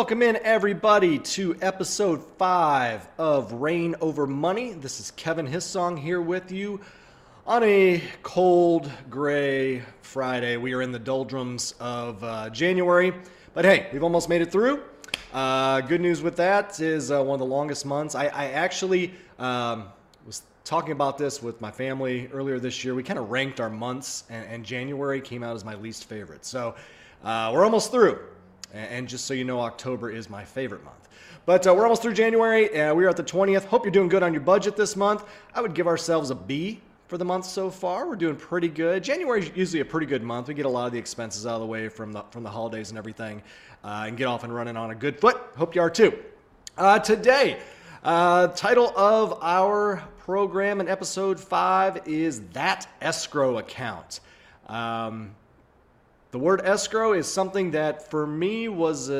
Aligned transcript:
welcome 0.00 0.22
in 0.22 0.38
everybody 0.44 1.18
to 1.18 1.54
episode 1.60 2.24
five 2.38 3.06
of 3.18 3.52
Reign 3.52 3.94
Over 4.00 4.26
Money. 4.26 4.72
This 4.72 4.98
is 4.98 5.10
Kevin 5.10 5.46
Hissong 5.46 5.98
here 5.98 6.22
with 6.22 6.50
you 6.50 6.80
on 7.46 7.62
a 7.64 8.02
cold, 8.22 8.90
gray 9.10 9.82
Friday. 10.00 10.56
We 10.56 10.72
are 10.72 10.80
in 10.80 10.90
the 10.90 10.98
doldrums 10.98 11.74
of 11.80 12.24
uh, 12.24 12.48
January, 12.48 13.12
but 13.52 13.66
hey, 13.66 13.90
we've 13.92 14.02
almost 14.02 14.30
made 14.30 14.40
it 14.40 14.50
through. 14.50 14.82
Uh, 15.34 15.82
good 15.82 16.00
news 16.00 16.22
with 16.22 16.36
that 16.36 16.80
is 16.80 17.10
uh, 17.10 17.22
one 17.22 17.34
of 17.34 17.40
the 17.40 17.54
longest 17.54 17.84
months. 17.84 18.14
I, 18.14 18.28
I 18.28 18.52
actually 18.52 19.12
um, 19.38 19.84
was 20.24 20.44
talking 20.64 20.92
about 20.92 21.18
this 21.18 21.42
with 21.42 21.60
my 21.60 21.70
family 21.70 22.26
earlier 22.32 22.58
this 22.58 22.82
year. 22.82 22.94
We 22.94 23.02
kind 23.02 23.18
of 23.18 23.30
ranked 23.30 23.60
our 23.60 23.68
months, 23.68 24.24
and, 24.30 24.46
and, 24.46 24.64
January 24.64 25.20
came 25.20 25.42
out 25.42 25.54
as 25.54 25.62
my 25.62 25.74
least 25.74 26.06
favorite. 26.06 26.46
So 26.46 26.74
uh, 27.22 27.50
we're 27.52 27.64
almost 27.64 27.90
through. 27.90 28.18
And 28.72 29.08
just 29.08 29.24
so 29.26 29.34
you 29.34 29.44
know, 29.44 29.60
October 29.60 30.10
is 30.10 30.30
my 30.30 30.44
favorite 30.44 30.84
month. 30.84 31.08
But 31.46 31.66
uh, 31.66 31.74
we're 31.74 31.82
almost 31.82 32.02
through 32.02 32.14
January. 32.14 32.78
Uh, 32.78 32.94
we 32.94 33.04
are 33.04 33.08
at 33.08 33.16
the 33.16 33.24
20th. 33.24 33.64
Hope 33.64 33.84
you're 33.84 33.90
doing 33.90 34.08
good 34.08 34.22
on 34.22 34.32
your 34.32 34.42
budget 34.42 34.76
this 34.76 34.94
month. 34.94 35.24
I 35.54 35.60
would 35.60 35.74
give 35.74 35.86
ourselves 35.86 36.30
a 36.30 36.34
B 36.34 36.80
for 37.08 37.18
the 37.18 37.24
month 37.24 37.44
so 37.44 37.70
far. 37.70 38.06
We're 38.08 38.14
doing 38.14 38.36
pretty 38.36 38.68
good. 38.68 39.02
January 39.02 39.40
is 39.40 39.50
usually 39.56 39.80
a 39.80 39.84
pretty 39.84 40.06
good 40.06 40.22
month. 40.22 40.46
We 40.46 40.54
get 40.54 40.66
a 40.66 40.68
lot 40.68 40.86
of 40.86 40.92
the 40.92 40.98
expenses 40.98 41.44
out 41.44 41.54
of 41.54 41.60
the 41.60 41.66
way 41.66 41.88
from 41.88 42.12
the 42.12 42.22
from 42.30 42.44
the 42.44 42.50
holidays 42.50 42.90
and 42.90 42.98
everything, 42.98 43.42
uh, 43.82 44.04
and 44.06 44.16
get 44.16 44.26
off 44.26 44.44
and 44.44 44.54
running 44.54 44.76
on 44.76 44.92
a 44.92 44.94
good 44.94 45.18
foot. 45.18 45.36
Hope 45.56 45.74
you 45.74 45.80
are 45.80 45.90
too. 45.90 46.16
Uh, 46.78 47.00
today, 47.00 47.58
uh, 48.04 48.46
title 48.48 48.96
of 48.96 49.36
our 49.42 50.04
program 50.18 50.80
in 50.80 50.88
episode 50.88 51.40
five 51.40 52.06
is 52.06 52.42
that 52.52 52.86
escrow 53.00 53.58
account. 53.58 54.20
Um, 54.68 55.34
the 56.30 56.38
word 56.38 56.60
escrow 56.64 57.12
is 57.12 57.26
something 57.26 57.72
that 57.72 58.08
for 58.10 58.26
me 58.26 58.68
was 58.68 59.10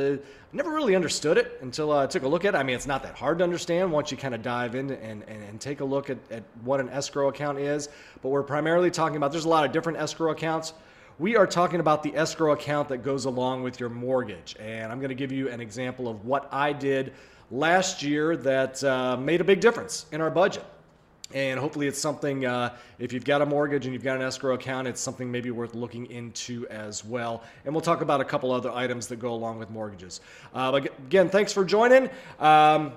never 0.53 0.71
really 0.71 0.95
understood 0.95 1.39
it 1.39 1.59
until 1.61 1.93
I 1.93 2.07
took 2.07 2.23
a 2.23 2.29
look 2.29 2.45
at 2.45 2.55
it. 2.55 2.59
I 2.59 2.63
mean, 2.63 2.77
it's 2.77 2.87
not 2.87 3.03
that 3.03 3.17
hard 3.17 3.39
to 3.39 3.45
understand 3.45 3.91
once 3.91 4.11
you 4.11 4.17
kind 4.17 4.35
of 4.35 4.43
dive 4.43 4.75
in 4.75 4.91
and, 4.91 5.23
and, 5.25 5.43
and 5.43 5.61
take 5.61 5.81
a 5.81 5.85
look 5.85 6.11
at, 6.11 6.19
at 6.31 6.45
what 6.63 6.81
an 6.81 6.89
escrow 6.89 7.29
account 7.29 7.59
is. 7.59 7.89
But 8.23 8.29
we're 8.29 8.43
primarily 8.43 8.91
talking 8.91 9.17
about 9.17 9.33
there's 9.33 9.45
a 9.45 9.49
lot 9.49 9.65
of 9.65 9.73
different 9.73 9.99
escrow 9.99 10.31
accounts. 10.31 10.73
We 11.19 11.37
are 11.37 11.47
talking 11.47 11.81
about 11.81 12.03
the 12.03 12.15
escrow 12.17 12.53
account 12.53 12.89
that 12.89 12.99
goes 12.99 13.25
along 13.25 13.63
with 13.63 13.79
your 13.79 13.91
mortgage. 13.91 14.57
And 14.59 14.91
I'm 14.91 15.01
going 15.01 15.11
to 15.11 15.15
give 15.15 15.33
you 15.33 15.49
an 15.49 15.61
example 15.61 16.09
of 16.09 16.25
what 16.25 16.49
I 16.53 16.73
did 16.73 17.13
last 17.51 18.03
year 18.03 18.37
that 18.37 18.83
uh, 18.85 19.17
made 19.17 19.41
a 19.41 19.45
big 19.45 19.61
difference 19.61 20.07
in 20.13 20.21
our 20.21 20.31
budget. 20.31 20.65
And 21.33 21.61
hopefully, 21.61 21.87
it's 21.87 21.99
something, 21.99 22.45
uh, 22.45 22.77
if 22.99 23.13
you've 23.13 23.25
got 23.25 23.41
a 23.41 23.47
mortgage 23.47 23.85
and 23.87 23.95
you've 23.95 24.03
got 24.03 24.17
an 24.17 24.23
escrow 24.23 24.55
account, 24.55 24.89
it's 24.89 25.01
something 25.01 25.31
maybe 25.31 25.51
worth 25.51 25.75
looking 25.75 26.11
into 26.11 26.67
as 26.69 27.05
well. 27.05 27.45
And 27.65 27.73
we'll 27.73 27.83
talk 27.83 28.01
about 28.01 28.21
a 28.21 28.25
couple 28.25 28.51
other 28.51 28.71
items 28.73 29.07
that 29.09 29.21
go 29.21 29.33
along 29.33 29.59
with 29.59 29.71
mortgages. 29.71 30.21
Uh, 30.55 30.73
but 30.73 30.87
again, 30.87 31.29
thanks 31.29 31.53
for 31.53 31.65
joining. 31.65 32.11
Um, 32.41 32.93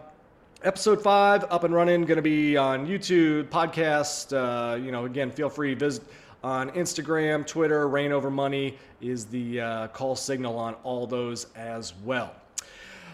episode 0.63 1.01
five 1.01 1.43
up 1.51 1.63
and 1.63 1.73
running, 1.73 2.05
going 2.05 2.15
to 2.15 2.21
be 2.23 2.57
on 2.57 2.87
YouTube, 2.87 3.49
podcast. 3.49 4.33
Uh, 4.33 4.75
you 4.77 4.91
know, 4.91 5.05
again, 5.05 5.29
feel 5.29 5.49
free 5.49 5.73
visit 5.73 6.03
on 6.43 6.71
Instagram, 6.71 7.45
Twitter. 7.45 7.87
Reign 7.87 8.11
over 8.11 8.29
money 8.29 8.77
is 9.01 9.25
the 9.25 9.61
uh, 9.61 9.87
call 9.89 10.15
signal 10.15 10.57
on 10.57 10.73
all 10.83 11.05
those 11.05 11.47
as 11.55 11.93
well. 12.03 12.33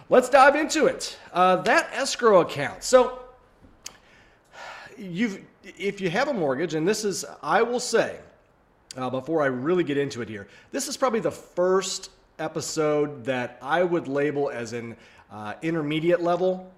Let's 0.09 0.30
dive 0.30 0.56
into 0.56 0.88
it. 0.88 1.17
Uh, 1.31 1.58
that 1.58 1.92
escrow 1.94 2.42
account. 2.42 2.84
So, 2.84 3.20
you've 5.00 5.42
if 5.64 6.02
you 6.02 6.09
have 6.09 6.28
a 6.28 6.33
mortgage, 6.33 6.73
and 6.73 6.88
this 6.88 7.03
is, 7.05 7.25
I 7.44 7.61
will 7.61 7.80
say, 7.80 8.19
uh, 8.97 9.09
before 9.09 9.41
I 9.41 9.47
really 9.47 9.83
get 9.83 9.97
into 9.97 10.22
it 10.22 10.30
here, 10.30 10.47
this 10.72 10.88
is 10.88 10.97
probably 10.97 11.19
the 11.19 11.31
first 11.31 12.12
episode 12.40 13.25
that 13.25 13.57
I 13.62 13.84
would 13.84 14.07
label 14.07 14.50
as 14.50 14.73
an 14.73 14.96
uh, 15.31 15.53
intermediate 15.62 16.22
level 16.22 16.72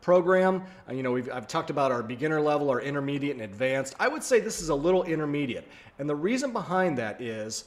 program. 0.00 0.62
Uh, 0.88 0.92
you 0.92 1.02
know, 1.02 1.16
I've 1.16 1.46
talked 1.46 1.70
about 1.70 1.92
our 1.92 2.02
beginner 2.02 2.40
level, 2.40 2.70
our 2.70 2.80
intermediate, 2.80 3.36
and 3.36 3.44
advanced. 3.44 3.94
I 3.98 4.08
would 4.08 4.22
say 4.22 4.40
this 4.40 4.60
is 4.60 4.68
a 4.68 4.74
little 4.74 5.04
intermediate. 5.04 5.66
And 5.98 6.08
the 6.08 6.16
reason 6.16 6.52
behind 6.52 6.98
that 6.98 7.20
is 7.20 7.64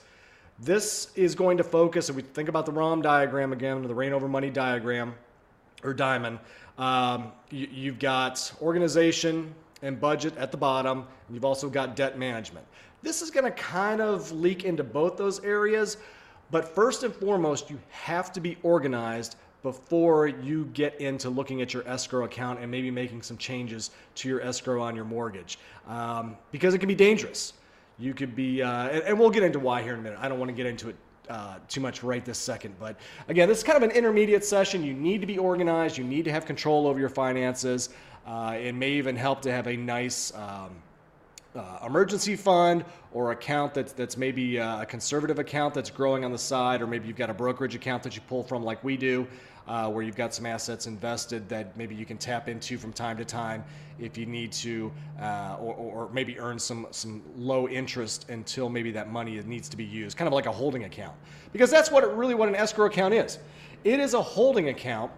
this 0.59 1.11
is 1.15 1.33
going 1.35 1.57
to 1.57 1.63
focus, 1.63 2.09
if 2.09 2.15
we 2.15 2.21
think 2.21 2.49
about 2.49 2.65
the 2.65 2.71
ROM 2.71 3.01
diagram 3.01 3.53
again, 3.53 3.81
the 3.81 3.95
reign 3.95 4.13
over 4.13 4.27
money 4.27 4.49
diagram 4.49 5.15
or 5.83 5.93
diamond, 5.93 6.39
um, 6.77 7.31
you, 7.49 7.67
you've 7.71 7.99
got 7.99 8.51
organization, 8.61 9.53
and 9.81 9.99
budget 9.99 10.35
at 10.37 10.51
the 10.51 10.57
bottom. 10.57 10.99
And 11.27 11.35
you've 11.35 11.45
also 11.45 11.69
got 11.69 11.95
debt 11.95 12.17
management. 12.17 12.65
This 13.01 13.21
is 13.21 13.31
going 13.31 13.45
to 13.45 13.51
kind 13.51 14.01
of 14.01 14.31
leak 14.31 14.63
into 14.63 14.83
both 14.83 15.17
those 15.17 15.43
areas. 15.43 15.97
But 16.51 16.75
first 16.75 17.03
and 17.03 17.13
foremost, 17.13 17.69
you 17.69 17.79
have 17.89 18.31
to 18.33 18.41
be 18.41 18.57
organized 18.61 19.37
before 19.63 20.27
you 20.27 20.65
get 20.73 20.99
into 20.99 21.29
looking 21.29 21.61
at 21.61 21.73
your 21.73 21.87
escrow 21.87 22.25
account 22.25 22.59
and 22.59 22.69
maybe 22.69 22.89
making 22.89 23.21
some 23.21 23.37
changes 23.37 23.91
to 24.15 24.27
your 24.27 24.41
escrow 24.41 24.81
on 24.81 24.95
your 24.95 25.05
mortgage 25.05 25.59
um, 25.87 26.35
because 26.51 26.73
it 26.73 26.79
can 26.79 26.87
be 26.87 26.95
dangerous. 26.95 27.53
You 27.99 28.13
could 28.13 28.35
be, 28.35 28.63
uh, 28.63 28.89
and, 28.89 29.03
and, 29.03 29.19
we'll 29.19 29.29
get 29.29 29.43
into 29.43 29.59
why 29.59 29.83
here 29.83 29.93
in 29.93 29.99
a 29.99 30.01
minute. 30.01 30.17
I 30.19 30.27
don't 30.27 30.39
want 30.39 30.49
to 30.49 30.55
get 30.55 30.65
into 30.65 30.89
it 30.89 30.95
uh, 31.29 31.59
too 31.67 31.79
much 31.79 32.01
right 32.01 32.25
this 32.25 32.39
second. 32.39 32.75
But 32.79 32.97
again, 33.27 33.47
this 33.47 33.59
is 33.59 33.63
kind 33.63 33.77
of 33.77 33.83
an 33.83 33.95
intermediate 33.95 34.43
session. 34.43 34.83
You 34.83 34.93
need 34.93 35.21
to 35.21 35.27
be 35.27 35.37
organized, 35.37 35.97
you 35.97 36.03
need 36.03 36.25
to 36.25 36.31
have 36.31 36.45
control 36.45 36.87
over 36.87 36.99
your 36.99 37.09
finances. 37.09 37.89
Uh, 38.25 38.57
it 38.59 38.73
may 38.73 38.91
even 38.91 39.15
help 39.15 39.41
to 39.41 39.51
have 39.51 39.67
a 39.67 39.75
nice 39.75 40.33
um, 40.35 40.69
uh, 41.55 41.79
emergency 41.85 42.35
fund 42.35 42.85
or 43.13 43.31
account 43.31 43.73
that's, 43.73 43.91
that's 43.93 44.15
maybe 44.15 44.59
uh, 44.59 44.81
a 44.81 44.85
conservative 44.85 45.39
account 45.39 45.73
that's 45.73 45.89
growing 45.89 46.23
on 46.23 46.31
the 46.31 46.37
side, 46.37 46.81
or 46.81 46.87
maybe 46.87 47.07
you've 47.07 47.17
got 47.17 47.29
a 47.29 47.33
brokerage 47.33 47.75
account 47.75 48.03
that 48.03 48.15
you 48.15 48.21
pull 48.27 48.43
from, 48.43 48.63
like 48.63 48.81
we 48.83 48.95
do, 48.95 49.27
uh, 49.67 49.89
where 49.89 50.03
you've 50.03 50.15
got 50.15 50.33
some 50.33 50.45
assets 50.45 50.87
invested 50.87 51.47
that 51.49 51.75
maybe 51.77 51.93
you 51.93 52.05
can 52.05 52.17
tap 52.17 52.47
into 52.47 52.77
from 52.77 52.93
time 52.93 53.17
to 53.17 53.25
time 53.25 53.63
if 53.99 54.17
you 54.17 54.25
need 54.25 54.51
to, 54.51 54.91
uh, 55.21 55.57
or, 55.59 55.75
or, 55.75 56.09
maybe 56.11 56.39
earn 56.39 56.57
some, 56.57 56.87
some 56.91 57.21
low 57.35 57.67
interest 57.67 58.29
until 58.29 58.67
maybe 58.69 58.91
that 58.91 59.11
money 59.11 59.39
needs 59.41 59.69
to 59.69 59.77
be 59.77 59.83
used, 59.83 60.17
kind 60.17 60.27
of 60.27 60.33
like 60.33 60.47
a 60.47 60.51
holding 60.51 60.85
account. 60.85 61.15
Because 61.53 61.69
that's 61.69 61.91
what 61.91 62.03
it, 62.03 62.09
really 62.11 62.33
what 62.33 62.49
an 62.49 62.55
escrow 62.55 62.87
account 62.87 63.13
is. 63.13 63.37
It 63.83 63.99
is 63.99 64.13
a 64.13 64.21
holding 64.21 64.69
account 64.69 65.11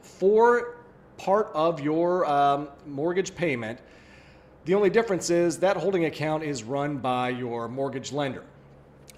for 0.00 0.77
part 1.18 1.50
of 1.52 1.80
your 1.80 2.24
um, 2.26 2.68
mortgage 2.86 3.34
payment. 3.34 3.80
The 4.64 4.74
only 4.74 4.88
difference 4.88 5.28
is 5.30 5.58
that 5.58 5.76
holding 5.76 6.06
account 6.06 6.44
is 6.44 6.62
run 6.62 6.98
by 6.98 7.30
your 7.30 7.68
mortgage 7.68 8.12
lender. 8.12 8.44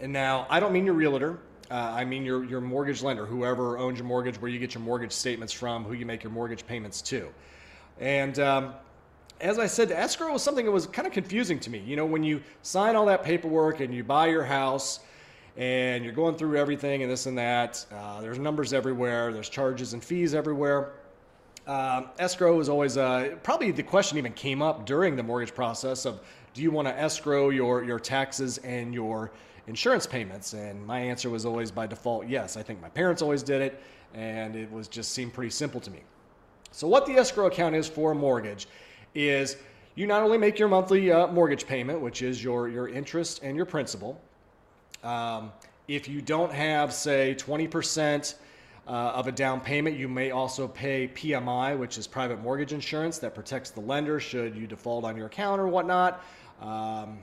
And 0.00 0.12
now, 0.12 0.46
I 0.48 0.58
don't 0.60 0.72
mean 0.72 0.86
your 0.86 0.94
realtor. 0.94 1.38
Uh, 1.70 1.92
I 1.94 2.04
mean 2.04 2.24
your, 2.24 2.42
your 2.44 2.60
mortgage 2.60 3.02
lender, 3.02 3.26
whoever 3.26 3.78
owns 3.78 3.98
your 3.98 4.06
mortgage, 4.06 4.40
where 4.40 4.50
you 4.50 4.58
get 4.58 4.74
your 4.74 4.82
mortgage 4.82 5.12
statements 5.12 5.52
from, 5.52 5.84
who 5.84 5.92
you 5.92 6.04
make 6.04 6.24
your 6.24 6.32
mortgage 6.32 6.66
payments 6.66 7.00
to. 7.02 7.28
And 8.00 8.38
um, 8.40 8.74
as 9.40 9.58
I 9.58 9.66
said, 9.66 9.92
escrow 9.92 10.32
was 10.32 10.42
something 10.42 10.64
that 10.64 10.72
was 10.72 10.86
kind 10.86 11.06
of 11.06 11.12
confusing 11.12 11.60
to 11.60 11.70
me. 11.70 11.78
You 11.78 11.96
know, 11.96 12.06
when 12.06 12.24
you 12.24 12.42
sign 12.62 12.96
all 12.96 13.06
that 13.06 13.22
paperwork 13.22 13.80
and 13.80 13.94
you 13.94 14.02
buy 14.02 14.26
your 14.28 14.44
house 14.44 15.00
and 15.56 16.02
you're 16.04 16.14
going 16.14 16.36
through 16.36 16.56
everything 16.56 17.02
and 17.02 17.10
this 17.10 17.26
and 17.26 17.38
that, 17.38 17.84
uh, 17.92 18.20
there's 18.20 18.38
numbers 18.38 18.72
everywhere, 18.72 19.32
there's 19.32 19.48
charges 19.48 19.92
and 19.92 20.02
fees 20.02 20.34
everywhere. 20.34 20.92
Um, 21.70 22.08
escrow 22.18 22.58
is 22.58 22.68
always 22.68 22.96
uh, 22.96 23.36
probably 23.44 23.70
the 23.70 23.84
question 23.84 24.18
even 24.18 24.32
came 24.32 24.60
up 24.60 24.84
during 24.86 25.14
the 25.14 25.22
mortgage 25.22 25.54
process 25.54 26.04
of 26.04 26.20
do 26.52 26.62
you 26.62 26.72
want 26.72 26.88
to 26.88 26.98
escrow 26.98 27.50
your 27.50 27.84
your 27.84 28.00
taxes 28.00 28.58
and 28.58 28.92
your 28.92 29.30
insurance 29.68 30.04
payments? 30.04 30.52
And 30.52 30.84
my 30.84 30.98
answer 30.98 31.30
was 31.30 31.46
always 31.46 31.70
by 31.70 31.86
default 31.86 32.26
yes. 32.26 32.56
I 32.56 32.64
think 32.64 32.82
my 32.82 32.88
parents 32.88 33.22
always 33.22 33.44
did 33.44 33.62
it, 33.62 33.80
and 34.14 34.56
it 34.56 34.68
was 34.72 34.88
just 34.88 35.12
seemed 35.12 35.32
pretty 35.32 35.50
simple 35.50 35.80
to 35.82 35.92
me. 35.92 36.00
So 36.72 36.88
what 36.88 37.06
the 37.06 37.12
escrow 37.12 37.46
account 37.46 37.76
is 37.76 37.86
for 37.86 38.10
a 38.10 38.14
mortgage 38.16 38.66
is 39.14 39.56
you 39.94 40.08
not 40.08 40.24
only 40.24 40.38
make 40.38 40.58
your 40.58 40.68
monthly 40.68 41.12
uh, 41.12 41.28
mortgage 41.28 41.68
payment, 41.68 42.00
which 42.00 42.20
is 42.20 42.42
your 42.42 42.68
your 42.68 42.88
interest 42.88 43.44
and 43.44 43.56
your 43.56 43.66
principal. 43.66 44.20
Um, 45.04 45.52
if 45.86 46.08
you 46.08 46.20
don't 46.20 46.52
have 46.52 46.92
say 46.92 47.34
20 47.34 47.68
percent 47.68 48.34
uh, 48.86 48.90
of 48.90 49.26
a 49.26 49.32
down 49.32 49.60
payment. 49.60 49.96
You 49.96 50.08
may 50.08 50.30
also 50.30 50.66
pay 50.68 51.08
PMI, 51.08 51.78
which 51.78 51.98
is 51.98 52.06
private 52.06 52.40
mortgage 52.42 52.72
insurance 52.72 53.18
that 53.18 53.34
protects 53.34 53.70
the 53.70 53.80
lender 53.80 54.20
should 54.20 54.56
you 54.56 54.66
default 54.66 55.04
on 55.04 55.16
your 55.16 55.26
account 55.26 55.60
or 55.60 55.68
whatnot. 55.68 56.22
Um, 56.60 57.18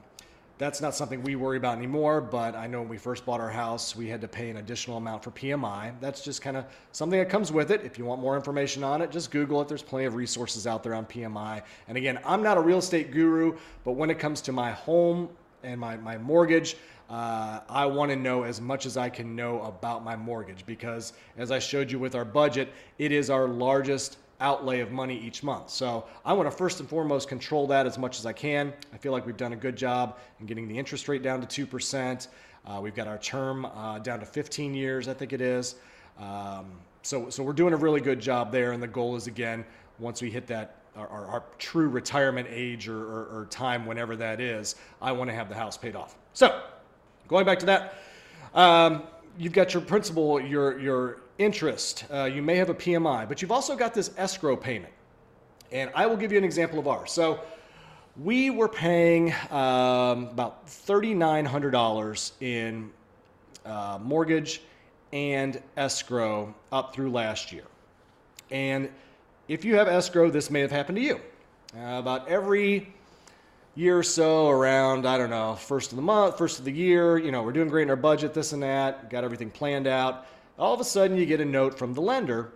that's 0.58 0.82
not 0.82 0.96
something 0.96 1.22
we 1.22 1.36
worry 1.36 1.58
about 1.58 1.78
anymore, 1.78 2.20
but 2.20 2.56
I 2.56 2.66
know 2.66 2.80
when 2.80 2.90
we 2.90 2.98
first 2.98 3.26
bought 3.26 3.40
our 3.40 3.50
house, 3.50 3.96
we 3.96 4.08
had 4.08 4.22
to 4.22 4.28
pay 4.28 4.50
an 4.50 4.58
additional 4.58 4.98
amount 4.98 5.24
for 5.24 5.30
PMI. 5.32 5.94
That's 6.02 6.24
just 6.24 6.42
kind 6.42 6.58
of 6.58 6.66
something 6.94 7.20
that 7.20 7.30
comes 7.30 7.52
with 7.52 7.70
it. 7.70 7.84
If 7.84 8.00
you 8.00 8.06
want 8.06 8.22
more 8.22 8.36
information 8.36 8.84
on 8.84 9.04
it, 9.04 9.12
just 9.12 9.30
Google 9.30 9.62
it. 9.62 9.68
There's 9.68 9.84
plenty 9.84 10.06
of 10.06 10.16
resources 10.16 10.66
out 10.66 10.82
there 10.82 10.96
on 10.96 11.06
PMI. 11.06 11.62
And 11.88 11.96
again, 11.96 12.20
I'm 12.26 12.42
not 12.42 12.58
a 12.58 12.62
real 12.62 12.80
estate 12.80 13.12
guru, 13.12 13.56
but 13.84 13.92
when 13.92 14.10
it 14.10 14.18
comes 14.18 14.42
to 14.42 14.52
my 14.52 14.72
home 14.72 15.30
and 15.64 15.80
my, 15.80 15.98
my 15.98 16.18
mortgage, 16.18 16.78
uh, 17.10 17.62
I 17.70 17.86
want 17.86 18.12
to 18.12 18.16
know 18.16 18.44
as 18.44 18.60
much 18.60 18.86
as 18.86 18.98
I 18.98 19.10
can 19.10 19.36
know 19.36 19.62
about 19.62 20.04
my 20.04 20.16
mortgage 20.16 20.66
because, 20.66 21.14
as 21.38 21.52
I 21.52 21.60
showed 21.60 21.92
you 21.92 22.00
with 22.00 22.16
our 22.16 22.26
budget, 22.26 22.74
it 22.98 23.12
is 23.12 23.30
our 23.30 23.48
largest 23.48 24.18
outlay 24.40 24.82
of 24.82 24.92
money 24.92 25.18
each 25.18 25.42
month. 25.42 25.70
So 25.70 26.06
I 26.24 26.34
want 26.34 26.50
to 26.52 26.56
first 26.56 26.80
and 26.80 26.88
foremost 26.88 27.28
control 27.28 27.66
that 27.68 27.86
as 27.86 27.98
much 27.98 28.20
as 28.20 28.26
I 28.26 28.34
can. 28.34 28.74
I 28.94 28.98
feel 28.98 29.12
like 29.12 29.26
we've 29.26 29.38
done 29.38 29.54
a 29.54 29.58
good 29.58 29.76
job 29.76 30.18
in 30.40 30.46
getting 30.46 30.68
the 30.68 30.78
interest 30.78 31.08
rate 31.08 31.24
down 31.24 31.42
to 31.46 31.66
2%. 31.66 32.28
Uh, 32.66 32.80
we've 32.82 32.94
got 32.94 33.08
our 33.08 33.18
term 33.18 33.66
uh, 33.66 34.00
down 34.00 34.20
to 34.20 34.26
15 34.26 34.76
years, 34.76 35.08
I 35.08 35.14
think 35.14 35.34
it 35.34 35.42
is. 35.42 35.76
Um, 36.20 36.66
So, 37.04 37.30
so 37.30 37.42
we're 37.42 37.54
doing 37.54 37.74
a 37.74 37.78
really 37.78 38.02
good 38.02 38.20
job 38.20 38.52
there. 38.52 38.74
And 38.74 38.84
the 38.84 38.88
goal 38.88 39.16
is, 39.16 39.28
again, 39.28 39.64
once 39.98 40.22
we 40.22 40.30
hit 40.30 40.46
that, 40.48 40.76
our, 40.98 41.08
our, 41.08 41.26
our 41.28 41.44
true 41.58 41.88
retirement 41.88 42.48
age 42.52 42.88
or, 42.88 42.98
or, 42.98 43.26
or 43.26 43.48
time, 43.50 43.86
whenever 43.86 44.16
that 44.16 44.42
is, 44.42 44.76
I 45.02 45.12
want 45.12 45.30
to 45.30 45.36
have 45.36 45.50
the 45.50 45.56
house 45.56 45.78
paid 45.78 45.96
off. 45.96 46.16
So, 46.34 46.64
going 47.28 47.46
back 47.46 47.60
to 47.60 47.66
that, 47.68 47.96
um, 48.54 49.04
you've 49.38 49.54
got 49.54 49.74
your 49.74 49.82
principal, 49.82 50.42
your, 50.42 50.80
your 50.80 51.22
interest, 51.38 52.06
uh, 52.12 52.26
you 52.26 52.42
may 52.42 52.56
have 52.56 52.70
a 52.70 52.74
PMI, 52.74 53.28
but 53.28 53.42
you've 53.42 53.52
also 53.52 53.76
got 53.76 53.94
this 53.94 54.12
escrow 54.18 54.56
payment. 54.56 54.94
And 55.72 55.92
I 55.94 56.06
will 56.06 56.18
give 56.18 56.32
you 56.32 56.38
an 56.38 56.44
example 56.44 56.80
of 56.80 56.88
ours. 56.88 57.12
So, 57.12 57.42
we 58.20 58.50
were 58.50 58.68
paying 58.68 59.32
um, 59.52 60.28
about 60.30 60.66
$3,900 60.66 62.32
in 62.42 62.90
uh, 63.64 64.00
mortgage 64.02 64.62
and 65.14 65.62
escrow 65.76 66.54
up 66.72 66.96
through 66.96 67.12
last 67.12 67.52
year. 67.52 67.66
And 68.50 68.90
if 69.48 69.64
you 69.64 69.76
have 69.76 69.88
escrow, 69.88 70.30
this 70.30 70.50
may 70.50 70.60
have 70.62 70.72
happened 70.72 70.98
to 70.98 71.02
you. 71.02 71.20
Uh, 71.76 72.00
about 72.00 72.28
every 72.28 72.94
year 73.76 73.98
or 73.98 74.04
so, 74.04 74.50
around, 74.50 75.06
I 75.06 75.18
don't 75.18 75.30
know, 75.30 75.56
first 75.56 75.92
of 75.92 75.96
the 75.96 76.02
month, 76.02 76.38
first 76.38 76.60
of 76.60 76.66
the 76.66 76.72
year, 76.72 77.18
you 77.18 77.32
know, 77.32 77.44
we're 77.44 77.52
doing 77.52 77.70
great 77.70 77.84
in 77.84 77.90
our 77.90 77.96
budget, 77.96 78.34
this 78.34 78.54
and 78.54 78.64
that, 78.64 79.10
got 79.10 79.24
everything 79.24 79.50
planned 79.50 79.88
out. 79.88 80.26
All 80.58 80.74
of 80.74 80.80
a 80.80 80.84
sudden, 80.84 81.18
you 81.18 81.26
get 81.26 81.40
a 81.40 81.46
note 81.46 81.78
from 81.78 81.94
the 81.94 82.02
lender 82.02 82.52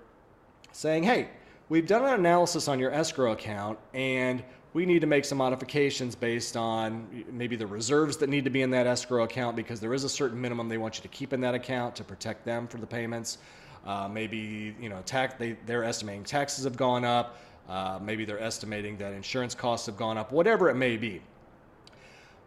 saying, 0.71 1.03
hey, 1.03 1.29
we've 1.69 1.85
done 1.85 2.03
an 2.03 2.13
analysis 2.13 2.67
on 2.67 2.79
your 2.79 2.91
escrow 2.91 3.33
account 3.33 3.77
and 3.93 4.43
we 4.73 4.85
need 4.85 4.99
to 4.99 5.07
make 5.07 5.25
some 5.25 5.37
modifications 5.37 6.15
based 6.15 6.55
on 6.55 7.25
maybe 7.29 7.55
the 7.55 7.67
reserves 7.67 8.17
that 8.17 8.29
need 8.29 8.45
to 8.45 8.49
be 8.49 8.61
in 8.61 8.71
that 8.71 8.87
escrow 8.87 9.23
account 9.23 9.55
because 9.55 9.79
there 9.79 9.93
is 9.93 10.05
a 10.05 10.09
certain 10.09 10.39
minimum 10.39 10.69
they 10.69 10.77
want 10.77 10.95
you 10.95 11.01
to 11.01 11.09
keep 11.09 11.33
in 11.33 11.41
that 11.41 11.53
account 11.53 11.95
to 11.97 12.03
protect 12.03 12.45
them 12.45 12.67
for 12.67 12.77
the 12.77 12.87
payments. 12.87 13.37
Uh, 13.85 14.07
maybe 14.07 14.75
you 14.79 14.89
know 14.89 15.01
tax 15.05 15.35
they, 15.37 15.57
they're 15.65 15.83
estimating 15.83 16.23
taxes 16.23 16.63
have 16.63 16.77
gone 16.77 17.05
up. 17.05 17.37
Uh, 17.69 17.99
maybe 18.01 18.25
they're 18.25 18.41
estimating 18.41 18.97
that 18.97 19.13
insurance 19.13 19.55
costs 19.55 19.85
have 19.85 19.97
gone 19.97 20.17
up. 20.17 20.31
Whatever 20.31 20.69
it 20.69 20.75
may 20.75 20.97
be. 20.97 21.21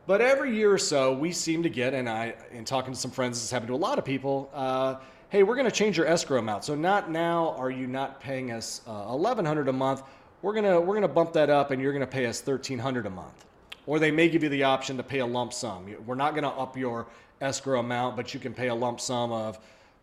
But 0.07 0.21
every 0.21 0.55
year 0.55 0.71
or 0.71 0.79
so, 0.79 1.15
we 1.15 1.33
seem 1.33 1.63
to 1.63 1.71
get, 1.71 1.95
and 1.95 2.11
I, 2.11 2.35
in 2.53 2.67
talking 2.67 2.93
to 2.93 2.99
some 2.99 3.11
friends, 3.11 3.39
this 3.39 3.45
has 3.45 3.51
happened 3.51 3.69
to 3.69 3.75
a 3.75 3.77
lot 3.77 3.99
of 3.99 4.05
people. 4.05 4.51
Uh, 4.53 4.97
hey, 5.31 5.43
we're 5.43 5.55
going 5.55 5.65
to 5.65 5.75
change 5.75 5.97
your 5.97 6.07
escrow 6.07 6.39
amount. 6.41 6.65
So 6.65 6.75
not 6.75 7.11
now 7.11 7.55
are 7.57 7.71
you 7.71 7.87
not 7.87 8.21
paying 8.21 8.53
us 8.53 8.83
uh, 8.87 9.07
1100 9.07 9.69
a 9.69 9.73
month 9.73 10.03
we're 10.45 10.53
gonna 10.53 10.79
we're 10.79 10.95
gonna 10.95 11.09
bump 11.09 11.33
that 11.33 11.49
up 11.49 11.71
and 11.71 11.81
you're 11.81 11.95
gonna 11.95 12.07
pay 12.07 12.27
us 12.27 12.47
1300 12.47 13.07
a 13.07 13.11
month 13.11 13.47
or 13.87 13.99
they 13.99 14.11
may 14.11 14.29
give 14.29 14.43
you 14.43 14.51
the 14.51 14.63
option 14.63 14.95
to 14.99 15.03
pay 15.03 15.21
a 15.21 15.27
lump 15.27 15.55
sum 15.55 15.87
we're 16.05 16.15
not 16.15 16.35
gonna 16.35 16.51
up 16.51 16.77
your 16.77 17.07
escrow 17.41 17.81
amount 17.81 18.15
but 18.15 18.35
you 18.35 18.39
can 18.39 18.53
pay 18.53 18.69
a 18.69 18.75
lump 18.75 19.01
sum 19.01 19.33
of 19.33 19.59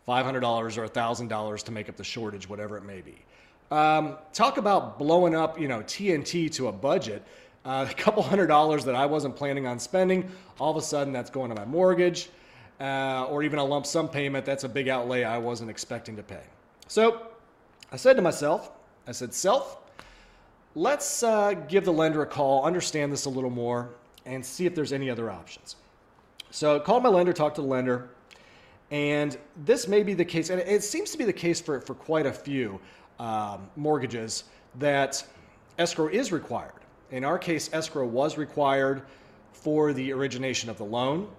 $500 0.08 0.78
or 0.78 0.88
$1000 0.88 1.64
to 1.64 1.72
make 1.72 1.90
up 1.90 1.96
the 1.96 2.04
shortage 2.04 2.50
whatever 2.50 2.78
it 2.78 2.84
may 2.84 3.02
be. 3.02 3.16
Um, 3.72 4.18
talk 4.34 4.58
about 4.58 5.00
blowing 5.00 5.34
up 5.34 5.60
you 5.60 5.68
know 5.68 5.82
tnt 5.82 6.52
to 6.54 6.68
a 6.68 6.72
budget. 6.72 7.24
Uh, 7.64 7.86
a 7.90 7.94
couple 7.94 8.22
hundred 8.24 8.48
dollars 8.48 8.84
that 8.86 8.96
i 8.96 9.06
wasn't 9.06 9.36
planning 9.36 9.68
on 9.68 9.80
spending 9.80 10.30
all 10.60 10.72
of 10.72 10.78
a 10.78 10.82
sudden 10.82 11.14
that's 11.14 11.30
going 11.30 11.50
to 11.50 11.56
my 11.56 11.64
mortgage 11.66 12.30
uh, 12.80 13.26
or 13.30 13.44
even 13.44 13.60
a 13.60 13.64
lump 13.64 13.86
sum 13.86 14.10
payment 14.10 14.44
that's 14.46 14.64
a 14.64 14.70
big 14.70 14.90
outlay 14.90 15.24
i 15.24 15.38
wasn't 15.38 15.70
expecting 15.70 16.16
to 16.16 16.24
pay. 16.24 16.44
So 16.88 17.28
i 17.92 17.96
said 17.96 18.16
to 18.16 18.22
myself 18.22 18.72
i 19.08 19.12
said 19.12 19.34
self 19.34 19.82
let's 20.76 21.24
uh, 21.24 21.54
give 21.68 21.86
the 21.86 21.94
lender 21.94 22.22
a 22.22 22.26
call, 22.26 22.66
understand 22.66 23.12
this 23.12 23.26
a 23.26 23.30
little 23.30 23.50
more, 23.50 23.90
and 24.26 24.46
see 24.46 24.66
if 24.66 24.76
there's 24.76 24.94
any 24.94 25.10
other 25.10 25.30
options. 25.30 25.76
So 26.52 26.80
called 26.80 27.04
my 27.04 27.10
lender, 27.10 27.34
talked 27.34 27.56
to 27.56 27.62
the 27.62 27.68
lender, 27.68 28.10
and 28.92 29.38
this 29.64 29.88
may 29.88 30.04
be 30.04 30.14
the 30.14 30.26
case, 30.26 30.50
and 30.50 30.60
it 30.60 30.84
seems 30.84 31.12
to 31.12 31.18
be 31.18 31.24
the 31.24 31.34
case 31.34 31.62
for, 31.62 31.80
for 31.80 31.96
quite 31.96 32.26
a 32.26 32.34
few 32.34 32.80
um, 33.20 33.70
mortgages 33.78 34.44
that 34.80 35.24
escrow 35.80 36.08
is 36.08 36.32
required. 36.32 36.74
In 37.12 37.24
our 37.24 37.40
case, 37.40 37.70
escrow 37.74 38.06
was 38.06 38.38
required 38.38 39.04
for 39.54 39.94
the 39.94 40.12
origination 40.12 40.70
of 40.70 40.78
the 40.78 40.84
loan, 40.84 41.30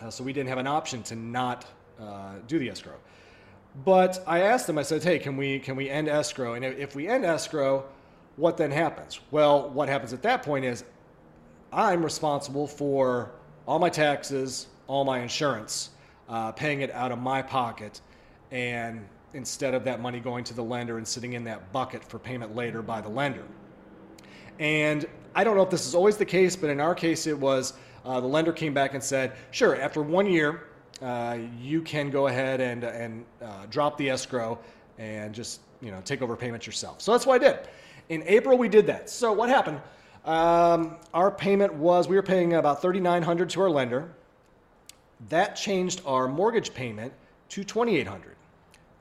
uh, 0.00 0.10
so 0.10 0.24
we 0.24 0.32
didn't 0.32 0.48
have 0.48 0.58
an 0.58 0.66
option 0.66 1.02
to 1.04 1.14
not 1.14 1.64
uh, 2.00 2.34
do 2.48 2.58
the 2.58 2.68
escrow. 2.68 2.96
But 3.84 4.22
I 4.26 4.40
asked 4.40 4.66
them, 4.66 4.76
I 4.76 4.82
said, 4.82 5.02
hey, 5.02 5.18
can 5.18 5.36
we, 5.36 5.60
can 5.60 5.76
we 5.76 5.88
end 5.88 6.08
escrow? 6.08 6.54
And 6.54 6.64
if 6.64 6.94
we 6.94 7.08
end 7.08 7.24
escrow, 7.24 7.84
what 8.36 8.56
then 8.56 8.70
happens? 8.70 9.20
Well, 9.30 9.70
what 9.70 9.88
happens 9.88 10.12
at 10.12 10.22
that 10.22 10.42
point 10.42 10.64
is 10.64 10.84
I'm 11.72 12.02
responsible 12.04 12.66
for 12.66 13.30
all 13.66 13.78
my 13.78 13.88
taxes, 13.88 14.66
all 14.88 15.04
my 15.04 15.20
insurance, 15.20 15.90
uh, 16.32 16.50
paying 16.50 16.80
it 16.80 16.90
out 16.92 17.12
of 17.12 17.18
my 17.18 17.42
pocket, 17.42 18.00
and 18.50 19.04
instead 19.34 19.74
of 19.74 19.84
that 19.84 20.00
money 20.00 20.18
going 20.18 20.44
to 20.44 20.54
the 20.54 20.64
lender 20.64 20.96
and 20.96 21.06
sitting 21.06 21.34
in 21.34 21.44
that 21.44 21.72
bucket 21.72 22.02
for 22.02 22.18
payment 22.18 22.56
later 22.56 22.80
by 22.80 23.00
the 23.00 23.08
lender. 23.08 23.44
And 24.58 25.06
I 25.34 25.44
don't 25.44 25.56
know 25.56 25.62
if 25.62 25.70
this 25.70 25.86
is 25.86 25.94
always 25.94 26.16
the 26.16 26.24
case, 26.24 26.56
but 26.56 26.70
in 26.70 26.80
our 26.80 26.94
case, 26.94 27.26
it 27.26 27.38
was 27.38 27.74
uh, 28.04 28.18
the 28.20 28.26
lender 28.26 28.52
came 28.52 28.74
back 28.74 28.94
and 28.94 29.02
said, 29.02 29.32
sure, 29.50 29.80
after 29.80 30.02
one 30.02 30.26
year, 30.26 30.64
uh, 31.02 31.38
you 31.60 31.82
can 31.82 32.10
go 32.10 32.28
ahead 32.28 32.60
and, 32.60 32.84
and 32.84 33.24
uh, 33.42 33.66
drop 33.70 33.98
the 33.98 34.08
escrow 34.08 34.58
and 34.98 35.34
just 35.34 35.60
you 35.80 35.90
know 35.90 36.00
take 36.04 36.22
over 36.22 36.36
payments 36.36 36.66
yourself. 36.66 37.02
So 37.02 37.12
that's 37.12 37.26
what 37.26 37.42
I 37.42 37.44
did. 37.44 37.68
In 38.08 38.22
April, 38.26 38.56
we 38.56 38.68
did 38.68 38.86
that. 38.86 39.10
So 39.10 39.32
what 39.32 39.48
happened? 39.48 39.80
Um, 40.24 40.96
our 41.12 41.30
payment 41.30 41.74
was 41.74 42.08
we 42.08 42.16
were 42.16 42.22
paying 42.22 42.54
about 42.54 42.80
3,900 42.80 43.50
to 43.50 43.60
our 43.62 43.70
lender. 43.70 44.14
That 45.28 45.54
changed 45.54 46.02
our 46.06 46.28
mortgage 46.28 46.74
payment 46.74 47.12
to 47.50 47.64
2,800. 47.64 48.36